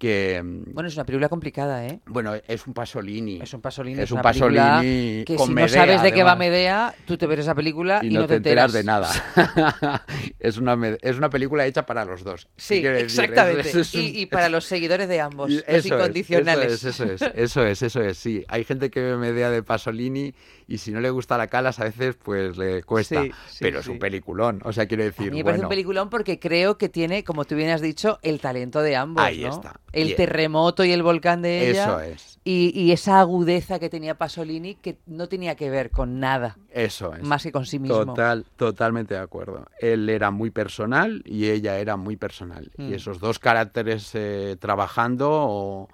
Bueno, 0.02 0.88
es 0.88 0.96
una 0.96 1.06
película 1.06 1.30
complicada, 1.30 1.86
¿eh? 1.86 2.00
Bueno, 2.06 2.34
es 2.48 2.66
un 2.66 2.74
Pasolini. 2.74 3.40
Es 3.42 3.54
un 3.54 3.62
Pasolini. 3.62 4.02
Es, 4.02 4.12
un 4.12 4.22
Pasolini 4.22 5.24
que 5.26 5.38
si 5.38 5.54
no 5.54 5.68
sabes 5.68 6.02
de 6.02 6.12
qué 6.12 6.24
va 6.24 6.36
Medea, 6.36 6.96
tú 7.06 7.18
te 7.18 7.28
ves 7.28 7.40
esa 7.40 7.54
película 7.56 8.00
y, 8.04 8.10
no, 8.10 8.26
te, 8.26 8.36
enteras. 8.36 8.74
de 8.74 8.84
nada. 8.84 9.10
es, 10.40 10.58
una, 10.58 10.98
es 11.02 11.18
una 11.18 11.30
película 11.30 11.66
hecha 11.66 11.86
para 11.86 12.06
los 12.06 12.24
dos. 12.24 12.48
Sí, 12.58 12.86
exactamente. 12.86 13.72
y, 13.94 14.26
para 14.26 14.50
los 14.50 14.66
seguidores 14.66 15.08
de 15.08 15.22
ambos, 15.22 15.52
los 15.52 15.86
incondicionales. 15.86 16.84
eso 16.84 17.04
es, 17.04 17.22
eso 17.22 17.66
es, 17.66 17.82
eso 17.82 18.02
es, 18.02 18.18
sí. 18.18 18.44
Hay 18.48 18.64
gente 18.64 18.90
que 18.90 19.02
ve 19.02 19.18
Medea 19.18 19.50
de 19.50 19.62
Pasolini 19.64 20.34
y 20.68 20.78
si 20.78 20.92
no 20.92 21.02
le 21.02 21.10
gusta 21.10 21.38
la 21.38 21.48
Calas 21.48 21.80
a 21.80 21.84
veces 21.84 22.16
pues 22.16 22.58
le 22.58 22.84
cuesta, 22.84 23.24
pero 23.60 23.80
es 23.80 23.88
un 23.88 24.00
peliculón, 24.00 24.62
o 24.64 24.72
sea, 24.72 24.86
quiero 24.88 25.04
decir, 25.04 25.28
a 25.28 25.32
mí 25.32 25.38
me 25.38 25.44
parece 25.44 25.64
un 25.64 25.70
peliculón 25.70 26.10
porque 26.10 26.40
creo 26.40 26.78
que 26.78 26.88
tiene, 26.88 27.24
como 27.24 27.46
tú 27.46 27.56
bien 27.56 27.70
has 27.70 27.82
dicho, 27.82 28.20
el 28.22 28.40
talento 28.40 28.82
de 28.82 28.96
ambos, 28.96 29.24
Ahí 29.24 29.44
está. 29.44 29.80
El 29.91 30.15
terremoto 30.15 30.84
y 30.84 30.91
el 30.91 31.04
volcán 31.04 31.41
de 31.41 31.69
ella. 31.69 31.84
Eso 31.84 31.99
es. 31.99 32.39
Y, 32.43 32.91
esa 32.91 33.19
agudeza 33.19 33.80
que 33.80 33.89
tenía 33.89 34.17
Pasolini 34.17 34.75
que 34.75 34.97
no 35.06 35.27
tenía 35.27 35.56
que 35.56 35.69
ver 35.69 35.91
con 35.91 36.19
nada. 36.19 36.58
Eso 36.71 37.13
es. 37.13 37.23
Más 37.23 37.43
que 37.43 37.51
con 37.51 37.65
sí 37.65 37.77
mismo. 37.77 38.06
Total, 38.06 38.45
totalmente 38.56 39.13
de 39.13 39.19
acuerdo. 39.19 39.67
Él 39.80 40.10
era 40.10 40.32
muy 40.32 40.49
personal 40.49 41.21
y 41.25 41.49
ella 41.49 41.77
era 41.77 41.97
muy 41.97 42.15
personal. 42.15 42.71
Y 42.77 42.84
mm. 42.84 42.93
esos 42.93 43.19
dos 43.19 43.39
caracteres 43.39 44.12
eh, 44.13 44.58
trabajando... 44.60 45.30
O, 45.32 45.88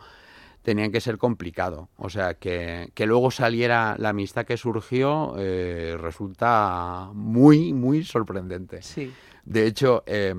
tenían 0.67 0.91
que 0.91 0.99
ser 0.99 1.17
complicado. 1.17 1.87
O 1.95 2.09
sea, 2.09 2.33
que, 2.33 2.91
que 2.93 3.05
luego 3.05 3.31
saliera 3.31 3.95
la 3.99 4.09
amistad 4.09 4.45
que 4.45 4.57
surgió 4.57 5.33
eh, 5.37 5.95
resulta 5.97 7.09
muy, 7.13 7.71
muy 7.71 8.03
sorprendente. 8.03 8.81
Sí. 8.81 9.13
De 9.45 9.65
hecho, 9.65 10.03
eh, 10.07 10.35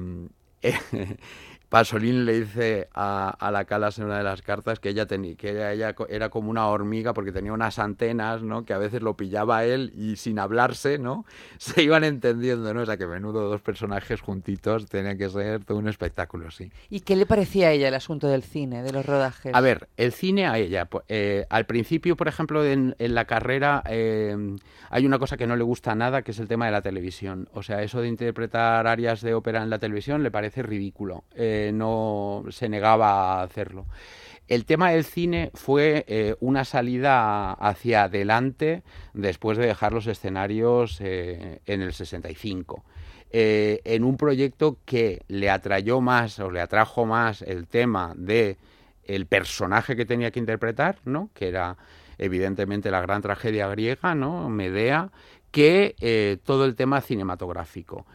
Pasolín 1.68 2.24
le 2.24 2.40
dice 2.40 2.88
a, 2.94 3.50
la 3.52 3.66
Calas 3.66 3.98
en 3.98 4.06
una 4.06 4.16
de 4.18 4.24
las 4.24 4.40
cartas 4.40 4.80
que 4.80 4.88
ella, 4.88 5.04
tenía, 5.04 5.34
que 5.34 5.50
ella, 5.50 5.94
era 6.08 6.30
como 6.30 6.48
una 6.48 6.66
hormiga 6.66 7.12
porque 7.12 7.30
tenía 7.30 7.52
unas 7.52 7.78
antenas, 7.78 8.42
¿no? 8.42 8.64
Que 8.64 8.72
a 8.72 8.78
veces 8.78 9.02
lo 9.02 9.18
pillaba 9.18 9.64
él 9.64 9.92
y 9.94 10.16
sin 10.16 10.38
hablarse, 10.38 10.98
¿no? 10.98 11.26
Se 11.58 11.82
iban 11.82 12.04
entendiendo, 12.04 12.72
¿no? 12.72 12.80
O 12.80 12.86
sea, 12.86 12.96
que 12.96 13.06
menudo 13.06 13.50
dos 13.50 13.60
personajes 13.60 14.22
juntitos 14.22 14.86
tenía 14.86 15.16
que 15.18 15.28
ser 15.28 15.62
todo 15.64 15.76
un 15.76 15.88
espectáculo, 15.88 16.50
sí. 16.50 16.72
¿Y 16.88 17.00
qué 17.00 17.16
le 17.16 17.26
parecía 17.26 17.68
a 17.68 17.72
ella 17.72 17.88
el 17.88 17.94
asunto 17.94 18.28
del 18.28 18.44
cine, 18.44 18.82
de 18.82 18.92
los 18.92 19.04
rodajes? 19.04 19.54
A 19.54 19.60
ver, 19.60 19.88
el 19.98 20.12
cine 20.12 20.46
a 20.46 20.56
ella. 20.56 20.88
Eh, 21.08 21.44
al 21.50 21.66
principio, 21.66 22.16
por 22.16 22.28
ejemplo, 22.28 22.64
en, 22.64 22.94
la 22.98 23.26
carrera 23.26 23.82
eh, 23.88 24.56
hay 24.90 25.06
una 25.06 25.18
cosa 25.18 25.36
que 25.36 25.46
no 25.46 25.56
le 25.56 25.64
gusta 25.64 25.94
nada, 25.94 26.22
que 26.22 26.30
es 26.30 26.38
el 26.38 26.48
tema 26.48 26.64
de 26.64 26.72
la 26.72 26.80
televisión. 26.80 27.48
O 27.52 27.62
sea, 27.62 27.82
eso 27.82 28.00
de 28.00 28.08
interpretar 28.08 28.86
áreas 28.86 29.20
de 29.20 29.34
ópera 29.34 29.62
en 29.62 29.68
la 29.68 29.78
televisión 29.78 30.22
le 30.22 30.30
parece 30.30 30.62
ridículo. 30.62 31.24
Eh, 31.34 31.57
no 31.72 32.44
se 32.50 32.68
negaba 32.68 33.40
a 33.40 33.42
hacerlo. 33.42 33.86
El 34.48 34.64
tema 34.64 34.90
del 34.90 35.04
cine 35.04 35.50
fue 35.54 36.04
eh, 36.08 36.34
una 36.40 36.64
salida 36.64 37.52
hacia 37.52 38.04
adelante 38.04 38.82
después 39.12 39.58
de 39.58 39.66
dejar 39.66 39.92
los 39.92 40.06
escenarios 40.06 40.98
eh, 41.00 41.60
en 41.66 41.82
el 41.82 41.92
65. 41.92 42.82
Eh, 43.30 43.82
en 43.84 44.04
un 44.04 44.16
proyecto 44.16 44.78
que 44.86 45.22
le 45.28 45.50
atrayó 45.50 46.00
más 46.00 46.38
o 46.38 46.50
le 46.50 46.62
atrajo 46.62 47.04
más 47.04 47.42
el 47.42 47.66
tema 47.66 48.14
de 48.16 48.56
el 49.04 49.26
personaje 49.26 49.96
que 49.96 50.06
tenía 50.06 50.30
que 50.30 50.38
interpretar, 50.38 50.96
¿no? 51.04 51.28
Que 51.34 51.48
era 51.48 51.76
evidentemente 52.16 52.90
la 52.90 53.02
gran 53.02 53.20
tragedia 53.20 53.68
griega, 53.68 54.14
¿no? 54.14 54.48
Medea, 54.48 55.10
que 55.50 55.94
eh, 56.00 56.38
todo 56.44 56.64
el 56.64 56.74
tema 56.74 57.00
cinematográfico. 57.00 58.06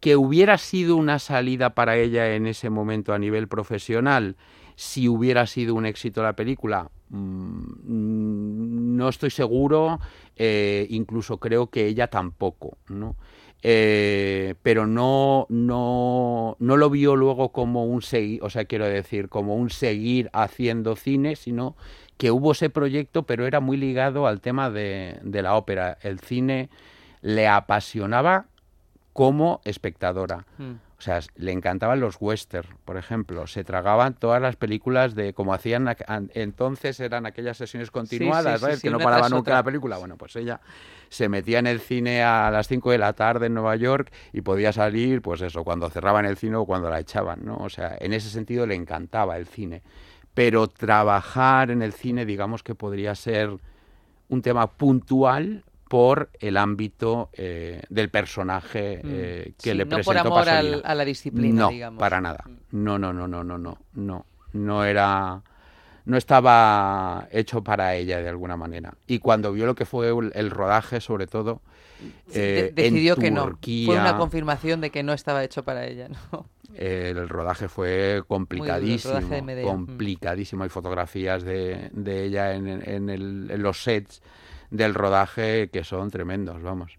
Que 0.00 0.16
hubiera 0.16 0.58
sido 0.58 0.96
una 0.96 1.18
salida 1.18 1.70
para 1.70 1.96
ella 1.96 2.34
en 2.34 2.46
ese 2.46 2.70
momento 2.70 3.12
a 3.12 3.18
nivel 3.18 3.48
profesional, 3.48 4.36
si 4.76 5.08
hubiera 5.08 5.46
sido 5.46 5.74
un 5.74 5.86
éxito 5.86 6.22
la 6.22 6.34
película, 6.34 6.88
mm, 7.08 8.96
no 8.96 9.08
estoy 9.08 9.30
seguro, 9.30 9.98
eh, 10.36 10.86
incluso 10.90 11.38
creo 11.38 11.68
que 11.68 11.86
ella 11.86 12.06
tampoco, 12.06 12.78
¿no? 12.88 13.16
Eh, 13.62 14.54
pero 14.62 14.86
no, 14.86 15.46
no, 15.48 16.56
no 16.60 16.76
lo 16.76 16.90
vio 16.90 17.16
luego 17.16 17.50
como 17.50 17.86
un 17.86 18.02
seguir, 18.02 18.40
o 18.44 18.50
sea, 18.50 18.66
quiero 18.66 18.86
decir, 18.86 19.28
como 19.28 19.56
un 19.56 19.70
seguir 19.70 20.30
haciendo 20.32 20.94
cine, 20.94 21.34
sino 21.34 21.76
que 22.16 22.30
hubo 22.30 22.52
ese 22.52 22.70
proyecto, 22.70 23.24
pero 23.24 23.46
era 23.46 23.58
muy 23.60 23.76
ligado 23.76 24.26
al 24.28 24.40
tema 24.40 24.70
de, 24.70 25.18
de 25.22 25.42
la 25.42 25.56
ópera. 25.56 25.98
El 26.02 26.20
cine 26.20 26.70
le 27.20 27.48
apasionaba 27.48 28.46
como 29.18 29.60
espectadora. 29.64 30.46
Mm. 30.58 30.74
O 30.96 31.00
sea, 31.00 31.18
le 31.34 31.50
encantaban 31.50 31.98
los 31.98 32.18
western, 32.20 32.68
por 32.84 32.96
ejemplo. 32.96 33.48
Se 33.48 33.64
tragaban 33.64 34.14
todas 34.14 34.40
las 34.40 34.54
películas 34.54 35.16
de 35.16 35.34
como 35.34 35.52
hacían 35.52 35.92
entonces 36.34 37.00
eran 37.00 37.26
aquellas 37.26 37.56
sesiones 37.56 37.90
continuadas, 37.90 38.60
¿sabes? 38.60 38.80
que 38.80 38.90
no 38.90 39.00
paraba 39.00 39.28
nunca 39.28 39.54
la 39.54 39.64
película. 39.64 39.98
Bueno, 39.98 40.16
pues 40.16 40.36
ella 40.36 40.60
se 41.08 41.28
metía 41.28 41.58
en 41.58 41.66
el 41.66 41.80
cine 41.80 42.22
a 42.22 42.48
las 42.52 42.68
5 42.68 42.92
de 42.92 42.98
la 42.98 43.12
tarde 43.14 43.46
en 43.46 43.54
Nueva 43.54 43.74
York 43.74 44.12
y 44.32 44.42
podía 44.42 44.72
salir, 44.72 45.20
pues 45.20 45.40
eso, 45.40 45.64
cuando 45.64 45.90
cerraban 45.90 46.24
el 46.24 46.36
cine 46.36 46.54
o 46.54 46.64
cuando 46.64 46.88
la 46.88 47.00
echaban, 47.00 47.40
¿no? 47.44 47.56
O 47.56 47.68
sea, 47.68 47.96
en 47.98 48.12
ese 48.12 48.30
sentido 48.30 48.68
le 48.68 48.76
encantaba 48.76 49.36
el 49.36 49.48
cine 49.48 49.82
pero 50.32 50.68
trabajar 50.68 51.72
en 51.72 51.82
el 51.82 51.92
cine, 51.92 52.24
digamos 52.24 52.62
que 52.62 52.76
podría 52.76 53.16
ser 53.16 53.58
un 54.28 54.42
tema 54.42 54.70
puntual 54.70 55.64
por 55.88 56.30
el 56.38 56.56
ámbito 56.56 57.30
eh, 57.32 57.82
del 57.88 58.10
personaje 58.10 59.00
mm. 59.02 59.08
eh, 59.10 59.52
que 59.60 59.74
le 59.74 59.86
presentó. 59.86 60.24
No 60.24 60.30
por 60.30 60.48
amor 60.48 60.82
a 60.84 60.94
la 60.94 61.04
disciplina, 61.04 61.62
no, 61.62 61.68
digamos. 61.70 61.98
para 61.98 62.20
nada. 62.20 62.44
Mm. 62.46 62.84
No, 62.84 62.98
no, 62.98 63.12
no, 63.12 63.26
no, 63.26 63.42
no, 63.42 63.58
no, 63.58 63.78
no. 63.94 64.26
No 64.52 64.84
era, 64.84 65.42
no 66.04 66.16
estaba 66.16 67.28
hecho 67.30 67.62
para 67.62 67.94
ella 67.94 68.20
de 68.20 68.28
alguna 68.28 68.56
manera. 68.56 68.94
Y 69.06 69.18
cuando 69.18 69.52
vio 69.52 69.66
lo 69.66 69.74
que 69.74 69.84
fue 69.84 70.08
el, 70.08 70.50
rodaje, 70.50 71.00
sobre 71.00 71.26
todo, 71.26 71.60
eh, 72.32 72.72
decidió 72.74 73.16
que 73.16 73.30
no. 73.30 73.58
Fue 73.60 73.98
una 73.98 74.16
confirmación 74.16 74.80
de 74.80 74.90
que 74.90 75.02
no 75.02 75.12
estaba 75.12 75.44
hecho 75.44 75.64
para 75.64 75.86
ella, 75.86 76.08
¿no? 76.32 76.46
el 76.74 77.28
rodaje 77.28 77.68
fue 77.68 78.22
complicadísimo, 78.28 79.20
complicadísimo. 79.64 80.62
Hay 80.62 80.68
fotografías 80.68 81.42
de, 81.42 81.90
de 81.92 82.24
ella 82.24 82.54
en, 82.54 82.68
en, 82.68 83.62
los 83.62 83.82
sets 83.82 84.22
del 84.70 84.94
rodaje 84.94 85.68
que 85.70 85.84
son 85.84 86.10
tremendos, 86.10 86.62
vamos. 86.62 86.98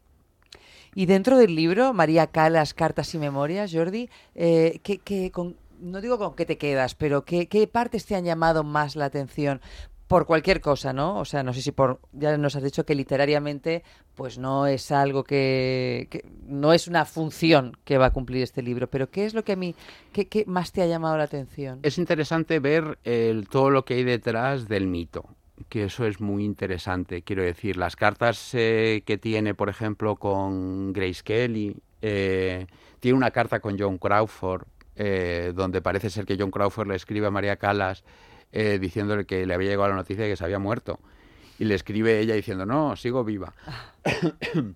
Y 0.95 1.05
dentro 1.05 1.37
del 1.37 1.55
libro, 1.55 1.93
María 1.93 2.27
Calas, 2.27 2.73
Cartas 2.73 3.13
y 3.13 3.19
Memorias, 3.19 3.71
Jordi, 3.73 4.09
eh, 4.35 4.79
¿qué, 4.83 5.31
con, 5.31 5.55
no 5.79 6.01
digo 6.01 6.17
con 6.17 6.35
qué 6.35 6.45
te 6.45 6.57
quedas, 6.57 6.95
pero 6.95 7.23
¿qué, 7.23 7.47
¿qué, 7.47 7.67
partes 7.67 8.05
te 8.05 8.15
han 8.15 8.25
llamado 8.25 8.63
más 8.63 8.95
la 8.95 9.05
atención? 9.05 9.61
por 10.09 10.25
cualquier 10.25 10.59
cosa, 10.59 10.91
¿no? 10.91 11.19
O 11.19 11.25
sea, 11.25 11.43
no 11.43 11.53
sé 11.53 11.61
si 11.61 11.71
por 11.71 11.99
ya 12.13 12.35
nos 12.35 12.55
has 12.55 12.63
dicho 12.63 12.83
que 12.83 12.95
literariamente 12.95 13.83
pues 14.15 14.39
no 14.39 14.65
es 14.65 14.91
algo 14.91 15.23
que, 15.23 16.25
no 16.47 16.73
es 16.73 16.87
una 16.87 17.05
función 17.05 17.77
que 17.85 17.99
va 17.99 18.07
a 18.07 18.11
cumplir 18.11 18.41
este 18.41 18.63
libro, 18.63 18.89
pero 18.89 19.11
¿qué 19.11 19.25
es 19.25 19.35
lo 19.35 19.43
que 19.43 19.51
a 19.51 19.55
mí 19.55 19.75
qué, 20.11 20.43
más 20.47 20.71
te 20.71 20.81
ha 20.81 20.87
llamado 20.87 21.15
la 21.15 21.25
atención? 21.25 21.79
Es 21.83 21.99
interesante 21.99 22.59
ver 22.59 22.97
el, 23.03 23.47
todo 23.47 23.69
lo 23.69 23.85
que 23.85 23.93
hay 23.93 24.03
detrás 24.03 24.67
del 24.67 24.87
mito, 24.87 25.25
que 25.67 25.85
eso 25.85 26.05
es 26.05 26.21
muy 26.21 26.45
interesante. 26.45 27.21
Quiero 27.21 27.43
decir, 27.43 27.77
las 27.77 27.95
cartas 27.95 28.51
eh, 28.53 29.03
que 29.05 29.17
tiene, 29.17 29.53
por 29.53 29.69
ejemplo, 29.69 30.15
con 30.15 30.93
Grace 30.93 31.21
Kelly, 31.23 31.75
eh, 32.01 32.65
tiene 32.99 33.17
una 33.17 33.31
carta 33.31 33.59
con 33.59 33.77
John 33.77 33.97
Crawford, 33.97 34.63
eh, 34.95 35.53
donde 35.55 35.81
parece 35.81 36.09
ser 36.09 36.25
que 36.25 36.37
John 36.37 36.51
Crawford 36.51 36.87
le 36.87 36.95
escribe 36.95 37.27
a 37.27 37.31
María 37.31 37.55
Callas 37.57 38.03
eh, 38.51 38.79
diciéndole 38.79 39.25
que 39.25 39.45
le 39.45 39.53
había 39.53 39.69
llegado 39.69 39.89
la 39.89 39.95
noticia 39.95 40.23
de 40.23 40.31
que 40.31 40.35
se 40.35 40.43
había 40.43 40.59
muerto. 40.59 40.99
Y 41.57 41.65
le 41.65 41.75
escribe 41.75 42.19
ella 42.19 42.35
diciendo, 42.35 42.65
no, 42.65 42.95
sigo 42.95 43.23
viva. 43.23 43.53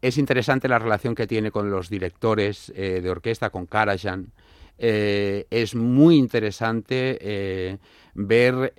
Es 0.00 0.16
interesante 0.16 0.68
la 0.68 0.78
relación 0.78 1.16
que 1.16 1.26
tiene 1.26 1.50
con 1.50 1.72
los 1.72 1.90
directores 1.90 2.72
de 2.72 3.10
orquesta, 3.10 3.50
con 3.50 3.66
Karajan. 3.66 4.30
es 4.78 5.74
muy 5.74 6.16
interesante 6.16 7.80
ver 8.20 8.74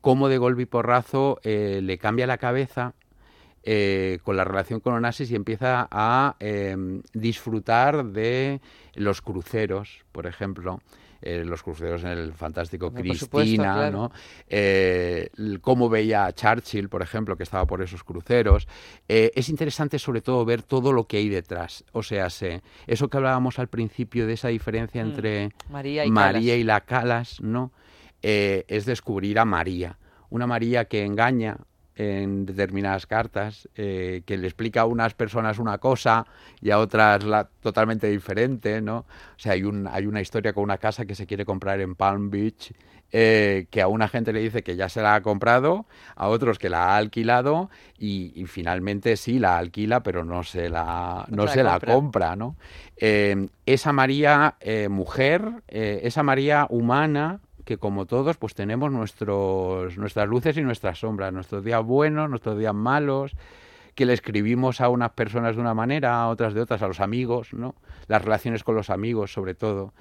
cómo 0.00 0.28
de 0.28 0.38
golpe 0.38 0.62
y 0.62 0.66
porrazo 0.66 1.38
le 1.44 1.98
cambia 1.98 2.26
la 2.26 2.38
cabeza 2.38 2.94
con 3.64 4.36
la 4.36 4.44
relación 4.44 4.80
con 4.80 4.94
Onassis 4.94 5.30
y 5.30 5.36
empieza 5.36 5.88
a 5.90 6.36
disfrutar 7.12 8.04
de 8.06 8.60
los 8.94 9.20
cruceros, 9.22 10.04
por 10.12 10.26
ejemplo. 10.26 10.80
Eh, 11.26 11.42
los 11.42 11.62
cruceros 11.62 12.04
en 12.04 12.10
el 12.10 12.34
fantástico 12.34 12.92
Cristina, 12.92 13.90
¿no? 13.90 14.12
Eh, 14.46 15.30
cómo 15.62 15.88
veía 15.88 16.26
a 16.26 16.34
Churchill, 16.34 16.90
por 16.90 17.00
ejemplo, 17.00 17.34
que 17.34 17.44
estaba 17.44 17.64
por 17.64 17.80
esos 17.80 18.04
cruceros. 18.04 18.68
Eh, 19.08 19.32
es 19.34 19.48
interesante 19.48 19.98
sobre 19.98 20.20
todo 20.20 20.44
ver 20.44 20.60
todo 20.60 20.92
lo 20.92 21.04
que 21.04 21.16
hay 21.16 21.30
detrás. 21.30 21.82
O 21.92 22.02
sea, 22.02 22.26
eso 22.26 23.08
que 23.08 23.16
hablábamos 23.16 23.58
al 23.58 23.68
principio 23.68 24.26
de 24.26 24.34
esa 24.34 24.48
diferencia 24.48 25.02
mm. 25.02 25.08
entre 25.08 25.50
María, 25.70 26.04
y, 26.04 26.10
María 26.10 26.56
y 26.56 26.62
la 26.62 26.82
Calas, 26.82 27.40
¿no? 27.40 27.72
Es 28.24 28.86
descubrir 28.86 29.38
a 29.38 29.44
María. 29.44 29.98
Una 30.30 30.46
María 30.46 30.86
que 30.86 31.04
engaña 31.04 31.58
en 31.96 32.44
determinadas 32.44 33.06
cartas, 33.06 33.68
eh, 33.76 34.22
que 34.26 34.36
le 34.36 34.46
explica 34.46 34.82
a 34.82 34.84
unas 34.86 35.14
personas 35.14 35.58
una 35.58 35.78
cosa 35.78 36.26
y 36.60 36.70
a 36.70 36.78
otras 36.78 37.22
la, 37.24 37.48
totalmente 37.60 38.08
diferente, 38.08 38.80
¿no? 38.80 38.98
O 38.98 39.38
sea, 39.38 39.52
hay, 39.52 39.62
un, 39.62 39.86
hay 39.86 40.06
una 40.06 40.20
historia 40.20 40.52
con 40.52 40.64
una 40.64 40.78
casa 40.78 41.04
que 41.04 41.14
se 41.14 41.26
quiere 41.26 41.44
comprar 41.44 41.80
en 41.80 41.94
Palm 41.94 42.30
Beach, 42.30 42.72
eh, 43.12 43.66
que 43.70 43.80
a 43.80 43.86
una 43.86 44.08
gente 44.08 44.32
le 44.32 44.40
dice 44.40 44.64
que 44.64 44.74
ya 44.74 44.88
se 44.88 45.02
la 45.02 45.14
ha 45.14 45.20
comprado, 45.20 45.86
a 46.16 46.26
otros 46.26 46.58
que 46.58 46.68
la 46.68 46.86
ha 46.86 46.96
alquilado 46.96 47.70
y, 47.96 48.44
finalmente 48.48 49.16
sí 49.16 49.38
la 49.38 49.56
alquila, 49.56 50.02
pero 50.02 50.24
no 50.24 50.42
se 50.42 50.68
la, 50.68 51.24
no, 51.28 51.46
se 51.46 51.62
la 51.62 51.78
compra, 51.78 52.34
¿no? 52.34 52.56
Eh, 52.96 53.48
esa 53.66 53.92
María 53.92 54.56
mujer, 54.88 55.62
esa 55.68 56.24
María 56.24 56.66
humana, 56.70 57.40
que 57.64 57.78
como 57.78 58.06
todos 58.06 58.36
pues 58.36 58.54
tenemos 58.54 58.92
nuestros, 58.92 59.96
nuestras 59.96 60.28
luces 60.28 60.56
y 60.56 60.62
nuestras 60.62 60.98
sombras, 60.98 61.32
nuestros 61.32 61.64
días 61.64 61.82
buenos, 61.84 62.28
nuestros 62.28 62.58
días 62.58 62.74
malos, 62.74 63.32
que 63.94 64.06
le 64.06 64.12
escribimos 64.12 64.80
a 64.80 64.88
unas 64.88 65.12
personas 65.12 65.56
de 65.56 65.60
una 65.60 65.74
manera, 65.74 66.20
a 66.20 66.28
otras 66.28 66.54
de 66.54 66.60
otras, 66.60 66.82
a 66.82 66.88
los 66.88 67.00
amigos, 67.00 67.52
¿no? 67.52 67.74
Las 68.08 68.22
relaciones 68.22 68.64
con 68.64 68.74
los 68.74 68.90
amigos, 68.90 69.32
sobre 69.32 69.54
todo. 69.54 69.92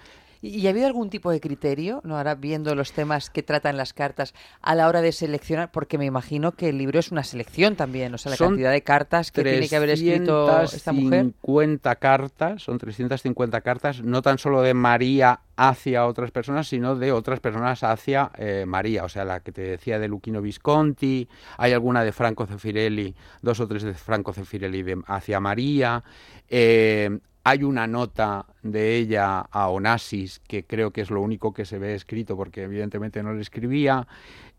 ¿Y 0.46 0.68
ha 0.68 0.72
habido 0.72 0.88
algún 0.88 1.10
tipo 1.10 1.32
de 1.32 1.40
criterio, 1.40 2.02
no 2.04 2.18
ahora 2.18 2.36
viendo 2.36 2.76
los 2.76 2.92
temas 2.92 3.30
que 3.30 3.44
tratan 3.44 3.78
las 3.78 3.94
cartas, 3.94 4.34
a 4.62 4.76
la 4.76 4.90
hora 4.90 5.02
de 5.02 5.14
seleccionar? 5.14 5.72
Porque 5.72 5.98
me 5.98 6.04
imagino 6.04 6.52
que 6.52 6.68
el 6.68 6.78
libro 6.78 7.00
es 7.00 7.14
una 7.14 7.24
selección 7.24 7.78
también, 7.78 8.14
o 8.14 8.18
sea, 8.18 8.32
la 8.32 8.38
cantidad 8.38 8.72
de 8.74 8.82
cartas 8.82 9.32
que 9.32 9.42
tiene 9.42 9.70
que 9.70 9.76
haber 9.78 9.92
escrito 9.92 10.62
esta 10.64 10.92
mujer. 10.92 11.32
350 11.44 11.96
cartas, 11.96 12.62
son 12.62 12.78
350 12.78 13.62
cartas, 13.62 14.04
no 14.04 14.22
tan 14.22 14.38
solo 14.38 14.62
de 14.62 14.74
María 14.74 15.40
hacia 15.56 16.06
otras 16.06 16.32
personas, 16.32 16.68
sino 16.68 16.98
de 16.98 17.14
otras 17.14 17.40
personas 17.40 17.82
hacia 17.84 18.30
eh, 18.38 18.66
María, 18.68 19.06
o 19.06 19.10
sea, 19.10 19.24
la 19.24 19.40
que 19.40 19.54
te 19.54 19.62
decía 19.62 19.98
de 19.98 20.10
Luquino 20.10 20.42
Visconti, 20.42 21.30
hay 21.58 21.72
alguna 21.72 22.04
de 22.04 22.12
Franco 22.12 22.46
Cefirelli, 22.46 23.16
dos 23.42 23.62
o 23.62 23.68
tres 23.70 23.84
de 23.84 23.94
Franco 23.94 24.34
Cefirelli 24.34 24.84
hacia 25.08 25.40
María, 25.40 26.04
eh, 26.50 27.18
hay 27.44 27.64
una 27.64 27.88
nota 27.88 28.46
de 28.62 28.96
ella 28.96 29.40
a 29.40 29.68
Onassis, 29.68 30.40
que 30.48 30.64
creo 30.64 30.92
que 30.92 31.02
es 31.02 31.10
lo 31.10 31.22
único 31.22 31.54
que 31.54 31.66
se 31.66 31.78
ve 31.78 31.94
escrito, 31.94 32.38
porque 32.38 32.64
evidentemente 32.64 33.22
no 33.22 33.34
le 33.34 33.42
escribía. 33.42 34.08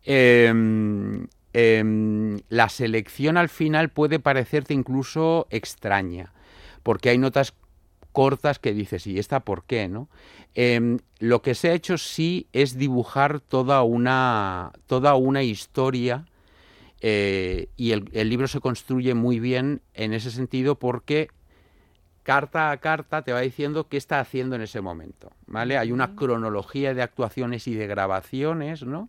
Em, 0.05 1.27
em, 1.55 2.40
la 2.51 2.68
selección 2.68 3.38
al 3.38 3.49
final 3.49 3.88
puede 3.88 4.18
parecerte 4.20 4.75
incluso 4.75 5.47
extraña, 5.51 6.33
porque 6.83 7.09
hay 7.09 7.16
notas 7.16 7.55
cortas 8.12 8.59
que 8.59 8.75
dices, 8.75 9.07
¿y 9.07 9.18
esta 9.18 9.40
por 9.40 9.64
qué? 9.64 9.88
¿no? 9.88 10.09
Em, 10.55 10.99
lo 11.20 11.40
que 11.40 11.55
se 11.55 11.70
ha 11.70 11.75
hecho 11.75 11.97
sí 11.97 12.49
es 12.53 12.77
dibujar 12.77 13.40
toda 13.40 13.83
una, 13.83 14.73
toda 14.87 15.14
una 15.14 15.42
historia 15.42 16.27
eh, 17.01 17.68
y 17.77 17.92
el 17.92 18.29
libro 18.29 18.47
se 18.47 18.61
construye 18.61 19.14
muy 19.14 19.40
bien 19.40 19.81
en 19.94 20.12
ese 20.12 20.31
sentido 20.31 20.79
porque 20.79 21.29
carta 22.24 22.72
a 22.72 22.78
carta 22.78 23.22
te 23.22 23.32
va 23.32 23.40
diciendo 23.40 23.88
qué 23.88 23.96
está 23.96 24.18
haciendo 24.18 24.56
en 24.56 24.62
ese 24.62 24.80
momento, 24.80 25.30
¿vale? 25.46 25.78
Hay 25.78 25.92
una 25.92 26.16
cronología 26.16 26.92
de 26.94 27.02
actuaciones 27.02 27.68
y 27.68 27.74
de 27.74 27.87
grabaciones, 27.87 28.82
¿no? 28.82 29.08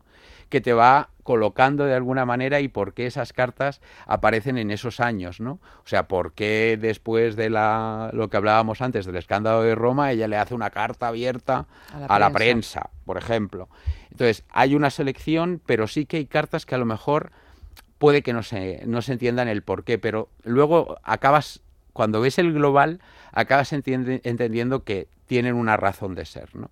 que 0.50 0.62
te 0.62 0.74
va 0.74 1.10
colocando 1.24 1.86
de 1.86 1.96
alguna 1.96 2.26
manera 2.26 2.60
y 2.60 2.68
por 2.68 2.94
qué 2.94 3.08
esas 3.08 3.34
cartas 3.34 3.82
aparecen 4.06 4.58
en 4.58 4.70
esos 4.70 5.00
años, 5.00 5.40
¿no? 5.40 5.54
O 5.54 5.88
sea, 5.88 6.08
por 6.08 6.34
qué 6.34 6.78
después 6.80 7.36
de 7.36 7.50
la, 7.50 8.12
lo 8.14 8.30
que 8.30 8.38
hablábamos 8.38 8.82
antes 8.82 9.06
del 9.06 9.16
escándalo 9.16 9.64
de 9.64 9.76
Roma, 9.76 10.12
ella 10.12 10.28
le 10.28 10.38
hace 10.38 10.54
una 10.54 10.70
carta 10.70 11.08
abierta 11.08 11.66
a 12.08 12.20
la, 12.20 12.30
prensa. 12.30 12.90
por 13.06 13.18
ejemplo. 13.18 13.70
Entonces, 14.12 14.44
hay 14.50 14.76
una 14.76 14.92
selección, 14.92 15.62
pero 15.66 15.88
sí 15.88 16.06
que 16.06 16.18
hay 16.18 16.26
cartas 16.26 16.66
que 16.66 16.76
a 16.76 16.80
lo 16.80 16.86
mejor 16.86 17.32
puede 17.98 18.22
que 18.22 18.34
no 18.34 18.44
se, 18.44 18.84
no 18.86 19.02
se 19.02 19.14
entiendan 19.14 19.48
el 19.48 19.64
por 19.64 19.84
qué, 19.84 19.98
pero 19.98 20.30
luego 20.44 21.00
acabas, 21.04 21.62
cuando 21.96 22.20
ves 22.20 22.40
el 22.40 22.52
global, 22.52 23.00
acabas 23.32 23.72
entendiendo 23.72 24.84
que 24.84 25.08
tienen 25.28 25.56
una 25.56 25.78
razón 25.78 26.14
de 26.14 26.26
ser, 26.26 26.54
¿no? 26.54 26.70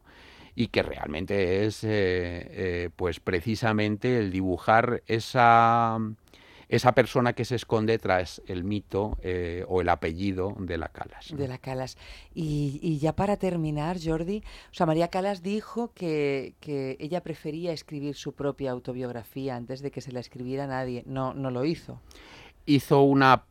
y 0.54 0.68
que 0.68 0.84
realmente 0.84 1.66
es 1.66 1.86
eh, 1.86 1.88
eh, 1.90 2.90
pues 2.94 3.22
precisamente 3.22 4.20
el 4.20 4.34
dibujar 4.34 5.02
esa, 5.08 5.98
esa 6.68 6.92
persona 6.92 7.32
que 7.32 7.46
se 7.46 7.56
esconde 7.56 7.98
tras 8.00 8.42
el 8.48 8.66
mito 8.66 9.18
eh, 9.22 9.64
o 9.70 9.80
el 9.80 9.88
apellido 9.88 10.58
de 10.60 10.78
la 10.78 10.90
Calas. 10.90 11.34
De 11.34 11.48
la 11.48 11.58
Calas. 11.58 11.98
Y, 12.36 13.00
ya 13.00 13.16
para 13.16 13.38
terminar, 13.38 13.98
Jordi, 14.04 14.44
o 14.72 14.74
sea, 14.74 14.86
María 14.86 15.08
Calas 15.08 15.42
dijo 15.42 15.94
que, 15.94 16.56
que, 16.60 16.98
ella 17.00 17.22
prefería 17.22 17.72
escribir 17.72 18.16
su 18.16 18.34
propia 18.34 18.72
autobiografía 18.72 19.56
antes 19.56 19.82
de 19.82 19.90
que 19.90 20.02
se 20.02 20.12
la 20.12 20.20
escribiera 20.20 20.68
nadie. 20.68 21.04
No, 21.06 21.34
no 21.34 21.50
lo 21.50 21.64
hizo. 21.64 22.02
Hizo 22.66 23.04
una 23.04 23.46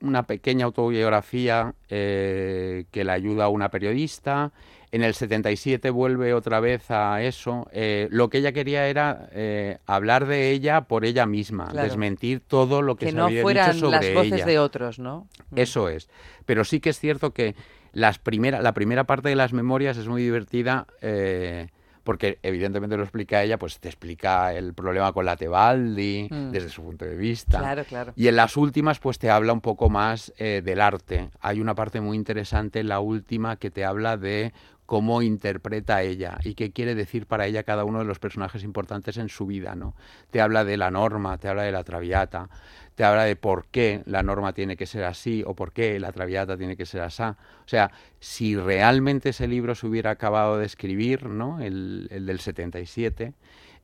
una 0.00 0.24
pequeña 0.24 0.64
autobiografía 0.66 1.74
que 1.88 2.86
le 2.92 3.10
ayuda 3.10 3.44
a 3.44 3.48
una 3.48 3.70
periodista. 3.70 4.52
En 4.90 5.02
el 5.02 5.12
77 5.12 5.90
vuelve 5.90 6.32
otra 6.32 6.60
vez 6.60 6.90
a 6.90 7.22
eso. 7.22 7.68
Eh, 7.72 8.08
lo 8.10 8.30
que 8.30 8.38
ella 8.38 8.52
quería 8.52 8.86
era 8.86 9.28
eh, 9.32 9.78
hablar 9.86 10.26
de 10.26 10.50
ella 10.50 10.82
por 10.82 11.04
ella 11.04 11.26
misma, 11.26 11.70
desmentir 11.74 12.40
todo 12.40 12.80
lo 12.80 12.96
que, 12.96 13.10
se 13.10 13.18
había 13.18 13.42
dicho 13.42 13.72
sobre 13.74 14.14
las 14.14 14.14
voces 14.14 14.46
de 14.46 14.58
otros, 14.58 14.98
¿no? 14.98 15.28
Mm. 15.50 15.58
Eso 15.58 15.88
es. 15.90 16.08
Pero 16.46 16.64
sí 16.64 16.80
que 16.80 16.90
es 16.90 16.98
cierto 16.98 17.32
que 17.32 17.54
las 17.92 18.18
primera, 18.18 18.62
la 18.62 18.72
primera 18.72 19.04
parte 19.04 19.28
de 19.28 19.36
las 19.36 19.52
memorias 19.52 19.98
es 19.98 20.08
muy 20.08 20.22
divertida. 20.22 20.86
Eh, 21.02 21.68
porque 22.08 22.38
evidentemente 22.42 22.96
lo 22.96 23.02
explica 23.02 23.42
ella, 23.42 23.58
pues 23.58 23.80
te 23.80 23.88
explica 23.90 24.54
el 24.54 24.72
problema 24.72 25.12
con 25.12 25.26
la 25.26 25.36
Tebaldi 25.36 26.26
mm. 26.30 26.52
desde 26.52 26.70
su 26.70 26.82
punto 26.82 27.04
de 27.04 27.14
vista. 27.14 27.58
Claro, 27.58 27.84
claro. 27.84 28.14
Y 28.16 28.28
en 28.28 28.36
las 28.36 28.56
últimas, 28.56 28.98
pues 28.98 29.18
te 29.18 29.28
habla 29.28 29.52
un 29.52 29.60
poco 29.60 29.90
más 29.90 30.32
del 30.38 30.80
arte. 30.80 31.28
Hay 31.40 31.60
una 31.60 31.74
parte 31.74 32.00
muy 32.00 32.16
interesante 32.16 32.80
en 32.80 32.88
la 32.88 33.00
última 33.00 33.56
que 33.56 33.70
te 33.70 33.84
habla 33.84 34.16
de 34.16 34.54
cómo 34.88 35.20
interpreta 35.20 36.00
ella 36.00 36.38
y 36.42 36.54
qué 36.54 36.72
quiere 36.72 36.94
decir 36.94 37.26
para 37.26 37.46
ella 37.46 37.62
cada 37.62 37.84
uno 37.84 37.98
de 37.98 38.06
los 38.06 38.18
personajes 38.18 38.64
importantes 38.64 39.18
en 39.18 39.28
su 39.28 39.44
vida, 39.44 39.74
¿no? 39.74 39.94
Te 40.30 40.40
habla 40.40 40.64
de 40.64 40.78
la 40.78 40.90
norma, 40.90 41.36
te 41.36 41.46
habla 41.46 41.64
de 41.64 41.72
la 41.72 41.84
traviata, 41.84 42.48
te 42.94 43.04
habla 43.04 43.24
de 43.24 43.36
por 43.36 43.66
qué 43.66 44.02
la 44.06 44.22
norma 44.22 44.54
tiene 44.54 44.78
que 44.78 44.86
ser 44.86 45.04
así 45.04 45.44
o 45.46 45.54
por 45.54 45.72
qué 45.72 46.00
la 46.00 46.10
traviata 46.10 46.56
tiene 46.56 46.74
que 46.74 46.86
ser 46.86 47.02
así. 47.02 47.22
O 47.22 47.36
sea, 47.66 47.90
si 48.18 48.56
realmente 48.56 49.28
ese 49.28 49.46
libro 49.46 49.74
se 49.74 49.86
hubiera 49.86 50.12
acabado 50.12 50.56
de 50.56 50.64
escribir, 50.64 51.26
¿no? 51.26 51.60
El, 51.60 52.08
del 52.08 52.40
77, 52.40 53.34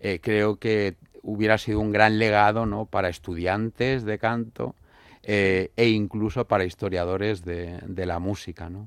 eh, 0.00 0.20
creo 0.22 0.56
que 0.56 0.96
hubiera 1.22 1.58
sido 1.58 1.80
un 1.80 1.92
gran 1.92 2.18
legado, 2.18 2.64
¿no? 2.64 2.86
Para 2.86 3.10
estudiantes 3.10 4.06
de 4.06 4.18
canto 4.18 4.74
eh, 5.22 5.70
e 5.76 5.90
incluso 5.90 6.46
para 6.48 6.64
historiadores 6.64 7.44
de, 7.44 7.78
de 7.86 8.06
la 8.06 8.20
música, 8.20 8.70
¿no? 8.70 8.86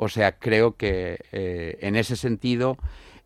O 0.00 0.08
sea, 0.08 0.38
creo 0.38 0.76
que 0.76 1.18
eh, 1.32 1.76
en 1.80 1.96
ese 1.96 2.14
sentido 2.14 2.78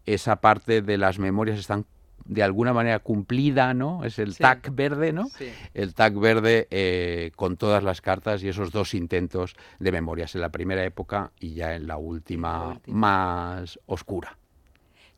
esa 0.06 0.36
parte 0.36 0.80
de 0.80 0.96
las 0.96 1.18
memorias 1.18 1.58
están 1.58 1.84
de 2.24 2.42
alguna 2.42 2.72
manera 2.72 2.98
cumplida, 3.00 3.74
¿no? 3.74 4.04
Es 4.04 4.18
el 4.18 4.38
tag 4.38 4.72
verde, 4.72 5.12
¿no? 5.12 5.26
El 5.74 5.92
tag 5.92 6.18
verde 6.18 6.68
eh, 6.70 7.30
con 7.36 7.58
todas 7.58 7.82
las 7.84 8.00
cartas 8.00 8.42
y 8.42 8.48
esos 8.48 8.72
dos 8.72 8.94
intentos 8.94 9.54
de 9.80 9.92
memorias 9.92 10.34
en 10.34 10.40
la 10.40 10.48
primera 10.48 10.82
época 10.82 11.32
y 11.38 11.52
ya 11.52 11.74
en 11.74 11.86
la 11.86 11.98
última, 11.98 12.80
más 12.86 13.78
oscura. 13.84 14.38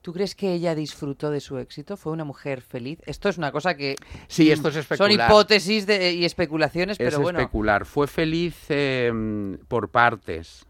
¿Tú 0.03 0.12
crees 0.12 0.35
que 0.35 0.55
ella 0.55 0.75
disfrutó 0.75 1.31
de 1.31 1.40
su 1.40 1.59
éxito? 1.59 1.97
¿Fue 1.97 2.12
una 2.12 2.25
mujer 2.25 2.62
feliz? 2.62 2.99
Esto 3.07 3.29
es 3.29 3.38
una 3.38 3.53
cosa 3.53 3.77
que... 3.77 3.95
Sí, 4.27 4.51
esto 4.51 4.71
es 4.71 4.77
especular. 4.77 5.11
Son 5.12 5.21
hipótesis 5.21 5.87
y 5.88 6.25
especulaciones, 6.25 6.99
pero 6.99 7.11
es 7.11 7.19
bueno... 7.19 7.38
especular. 7.38 7.87
Fue 7.87 8.09
feliz 8.09 8.57
em, 8.71 9.57
por 9.69 9.90
partes 9.90 10.67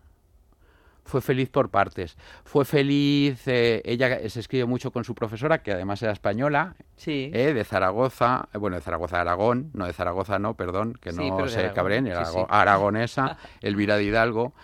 fue 1.04 1.20
feliz 1.20 1.48
por 1.50 1.70
partes. 1.70 2.16
Fue 2.44 2.64
feliz, 2.64 3.46
eh, 3.46 3.82
ella 3.84 4.28
se 4.28 4.40
escribe 4.40 4.64
mucho 4.64 4.90
con 4.90 5.04
su 5.04 5.14
profesora, 5.14 5.62
que 5.62 5.72
además 5.72 6.02
era 6.02 6.12
española, 6.12 6.76
sí. 6.96 7.30
Eh, 7.32 7.52
de 7.52 7.64
Zaragoza, 7.64 8.48
eh, 8.52 8.58
bueno, 8.58 8.76
de 8.76 8.82
Zaragoza, 8.82 9.20
Aragón, 9.20 9.70
no 9.74 9.86
de 9.86 9.92
Zaragoza, 9.92 10.38
no, 10.38 10.54
perdón, 10.54 10.98
que 11.00 11.12
no 11.12 11.48
se 11.48 11.72
cabren, 11.72 12.06
era 12.06 12.24
aragonesa, 12.48 13.36
Elvira 13.60 13.96
de 13.96 14.04
Hidalgo, 14.04 14.54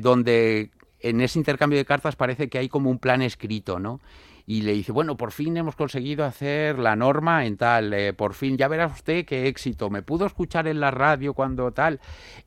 donde 0.00 0.70
en 1.00 1.20
ese 1.20 1.38
intercambio 1.38 1.78
de 1.78 1.84
cartas 1.84 2.16
parece 2.16 2.48
que 2.48 2.58
hay 2.58 2.68
como 2.68 2.90
un 2.90 2.98
plan 2.98 3.20
escrito, 3.20 3.78
¿no? 3.78 4.00
Y 4.46 4.62
le 4.62 4.72
dice, 4.72 4.92
bueno, 4.92 5.16
por 5.16 5.32
fin 5.32 5.56
hemos 5.56 5.74
conseguido 5.74 6.24
hacer 6.24 6.78
la 6.78 6.96
norma 6.96 7.46
en 7.46 7.56
tal, 7.56 7.94
eh, 7.94 8.12
por 8.12 8.34
fin, 8.34 8.58
ya 8.58 8.68
verá 8.68 8.86
usted 8.86 9.24
qué 9.24 9.46
éxito, 9.46 9.88
me 9.88 10.02
pudo 10.02 10.26
escuchar 10.26 10.68
en 10.68 10.80
la 10.80 10.90
radio 10.90 11.32
cuando 11.32 11.72
tal. 11.72 12.00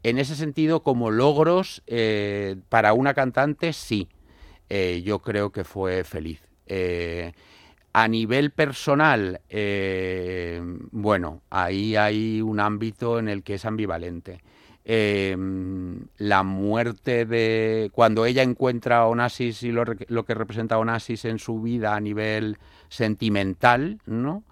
En 0.03 0.19
ese 0.19 0.35
sentido, 0.35 0.83
como 0.83 1.09
logros 1.09 1.81
eh, 1.87 2.57
para 2.69 2.93
una 2.93 3.15
cantante, 3.15 3.73
sí, 3.73 4.09
eh, 4.69 5.01
yo 5.03 5.19
creo 5.19 5.51
que 5.51 5.63
fue 5.63 6.03
feliz. 6.03 6.41
a 7.93 8.07
nivel 8.07 8.51
personal, 8.51 9.41
bueno, 10.91 11.41
ahí 11.49 11.95
hay 11.95 12.41
un 12.41 12.59
ámbito 12.59 13.17
en 13.17 13.27
el 13.27 13.41
que 13.41 13.55
es 13.55 13.65
ambivalente. 13.65 14.41
Em, 14.89 15.99
la 16.17 16.43
muerte 16.43 17.25
de 17.25 17.91
cuando 17.91 18.25
ella 18.25 18.41
encuentra 18.41 18.99
a 18.99 19.07
Onassis 19.07 19.63
y 19.63 19.73
lo, 19.73 19.83
que 19.83 20.33
representa 20.33 20.77
Onassis 20.77 21.25
en 21.25 21.39
su 21.39 21.61
vida 21.61 21.93
a 21.93 21.99
nivel 21.99 22.57
sentimental, 22.87 23.99
¿no? 24.05 24.43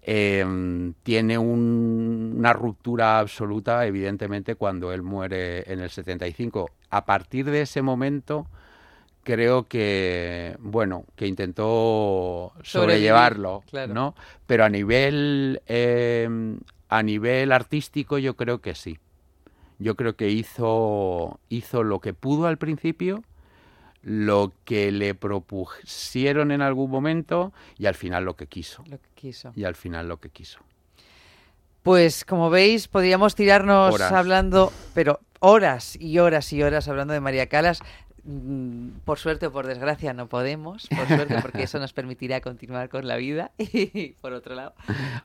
Em, 0.00 0.94
tiene 1.02 1.36
una 1.36 2.54
ruptura 2.54 3.18
absoluta, 3.18 3.84
evidentemente, 3.84 4.54
cuando 4.54 4.90
él 4.90 5.02
muere 5.02 5.70
en 5.70 5.80
el 5.80 5.90
75. 5.90 6.70
A 6.88 7.04
partir 7.04 7.44
de 7.50 7.60
ese 7.60 7.82
momento, 7.82 8.46
creo 9.22 9.64
que, 9.64 10.56
bueno, 10.60 11.04
que 11.14 11.26
intentó 11.26 12.54
sobrellevarlo, 12.62 13.62
¿no? 13.90 14.14
Pero 14.46 14.64
a 14.64 14.70
nivel, 14.70 15.60
em, 15.66 16.58
a 16.88 17.02
nivel 17.02 17.52
artístico, 17.52 18.16
yo 18.16 18.34
creo 18.34 18.62
que 18.62 18.74
sí 18.74 18.98
yo 19.84 19.96
creo 19.96 20.16
que 20.16 20.30
hizo, 20.30 21.38
hizo 21.50 21.82
lo 21.82 22.00
que 22.00 22.14
pudo 22.14 22.46
al 22.46 22.56
principio, 22.56 23.22
lo 24.00 24.50
que 24.64 24.90
le 24.90 25.14
propusieron 25.14 26.52
en 26.52 26.62
algún 26.62 26.90
momento 26.90 27.52
y 27.76 27.84
al 27.84 27.94
final 27.94 28.24
lo 28.24 28.34
que 28.34 28.46
quiso. 28.46 28.82
Lo 28.86 28.96
que 28.96 29.10
quiso. 29.14 29.52
Y 29.54 29.64
al 29.64 29.74
final 29.74 30.08
lo 30.08 30.20
que 30.20 30.30
quiso. 30.30 30.60
Pues 31.82 32.24
como 32.24 32.48
veis, 32.48 32.88
podríamos 32.88 33.34
tirarnos 33.34 34.00
hablando, 34.00 34.72
pero 34.94 35.20
horas 35.40 35.96
y 36.00 36.18
horas 36.18 36.50
y 36.54 36.62
horas 36.62 36.88
hablando 36.88 37.12
de 37.12 37.20
María 37.20 37.50
Calas. 37.50 37.80
Mm, 38.26 39.00
por 39.04 39.18
suerte 39.18 39.46
o 39.46 39.52
por 39.52 39.66
desgracia 39.66 40.14
no 40.14 40.28
podemos, 40.30 40.88
por 40.88 41.06
suerte 41.06 41.36
porque 41.42 41.64
eso 41.64 41.78
nos 41.78 41.92
permitirá 41.92 42.40
continuar 42.40 42.88
con 42.88 43.06
la 43.06 43.16
vida 43.16 43.50
y 43.58 44.14
por 44.20 44.32
otro 44.32 44.54
lado. 44.54 44.72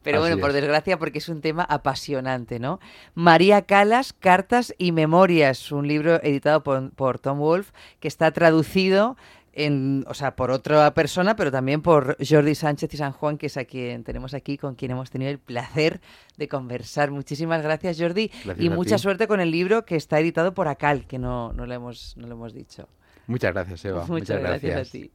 Pero 0.04 0.20
bueno, 0.20 0.38
por 0.38 0.52
desgracia 0.52 1.00
porque 1.00 1.20
es 1.20 1.30
un 1.30 1.40
tema 1.40 1.64
apasionante, 1.64 2.60
¿no? 2.60 2.82
María 3.16 3.62
Calas, 3.62 4.12
Cartas 4.12 4.76
y 4.78 4.92
Memorias, 4.92 5.72
un 5.72 5.88
libro 5.88 6.22
editado 6.24 6.62
por, 6.62 6.92
por 6.92 7.20
Tom 7.20 7.40
Wolfe 7.40 7.72
que 8.02 8.10
está 8.10 8.32
traducido 8.32 9.16
en, 9.60 10.06
o 10.08 10.14
sea, 10.14 10.36
por 10.36 10.52
otra 10.52 10.94
persona, 10.94 11.36
pero 11.36 11.52
también 11.52 11.82
por 11.82 12.16
Jordi 12.26 12.56
Sánchez 12.56 12.94
y 12.94 12.98
San 12.98 13.12
Juan, 13.12 13.38
que 13.38 13.48
es 13.48 13.58
a 13.58 13.66
quien 13.66 14.06
tenemos 14.06 14.34
aquí, 14.34 14.58
con 14.58 14.76
quien 14.76 14.92
hemos 14.92 15.12
tenido 15.12 15.30
el 15.30 15.38
placer 15.38 16.00
de 16.38 16.48
conversar. 16.48 17.12
Muchísimas 17.12 17.62
gracias, 17.62 18.00
Jordi, 18.00 18.32
y 18.58 18.70
mucha 18.70 18.98
suerte 18.98 19.28
con 19.28 19.42
el 19.42 19.52
libro 19.52 19.84
que 19.86 19.98
está 19.98 20.20
editado 20.20 20.54
por 20.54 20.70
Acal, 20.70 21.06
que 21.06 21.20
no, 21.20 21.52
no, 21.52 21.66
le, 21.66 21.76
hemos, 21.76 22.16
no 22.16 22.28
le 22.28 22.34
hemos 22.34 22.54
dicho. 22.54 22.88
Muchas 23.28 23.54
gracias, 23.54 23.84
Eva. 23.84 24.06
Muchas, 24.08 24.40
gracias 24.40 24.88
a 24.88 24.92
ti. 24.92 25.12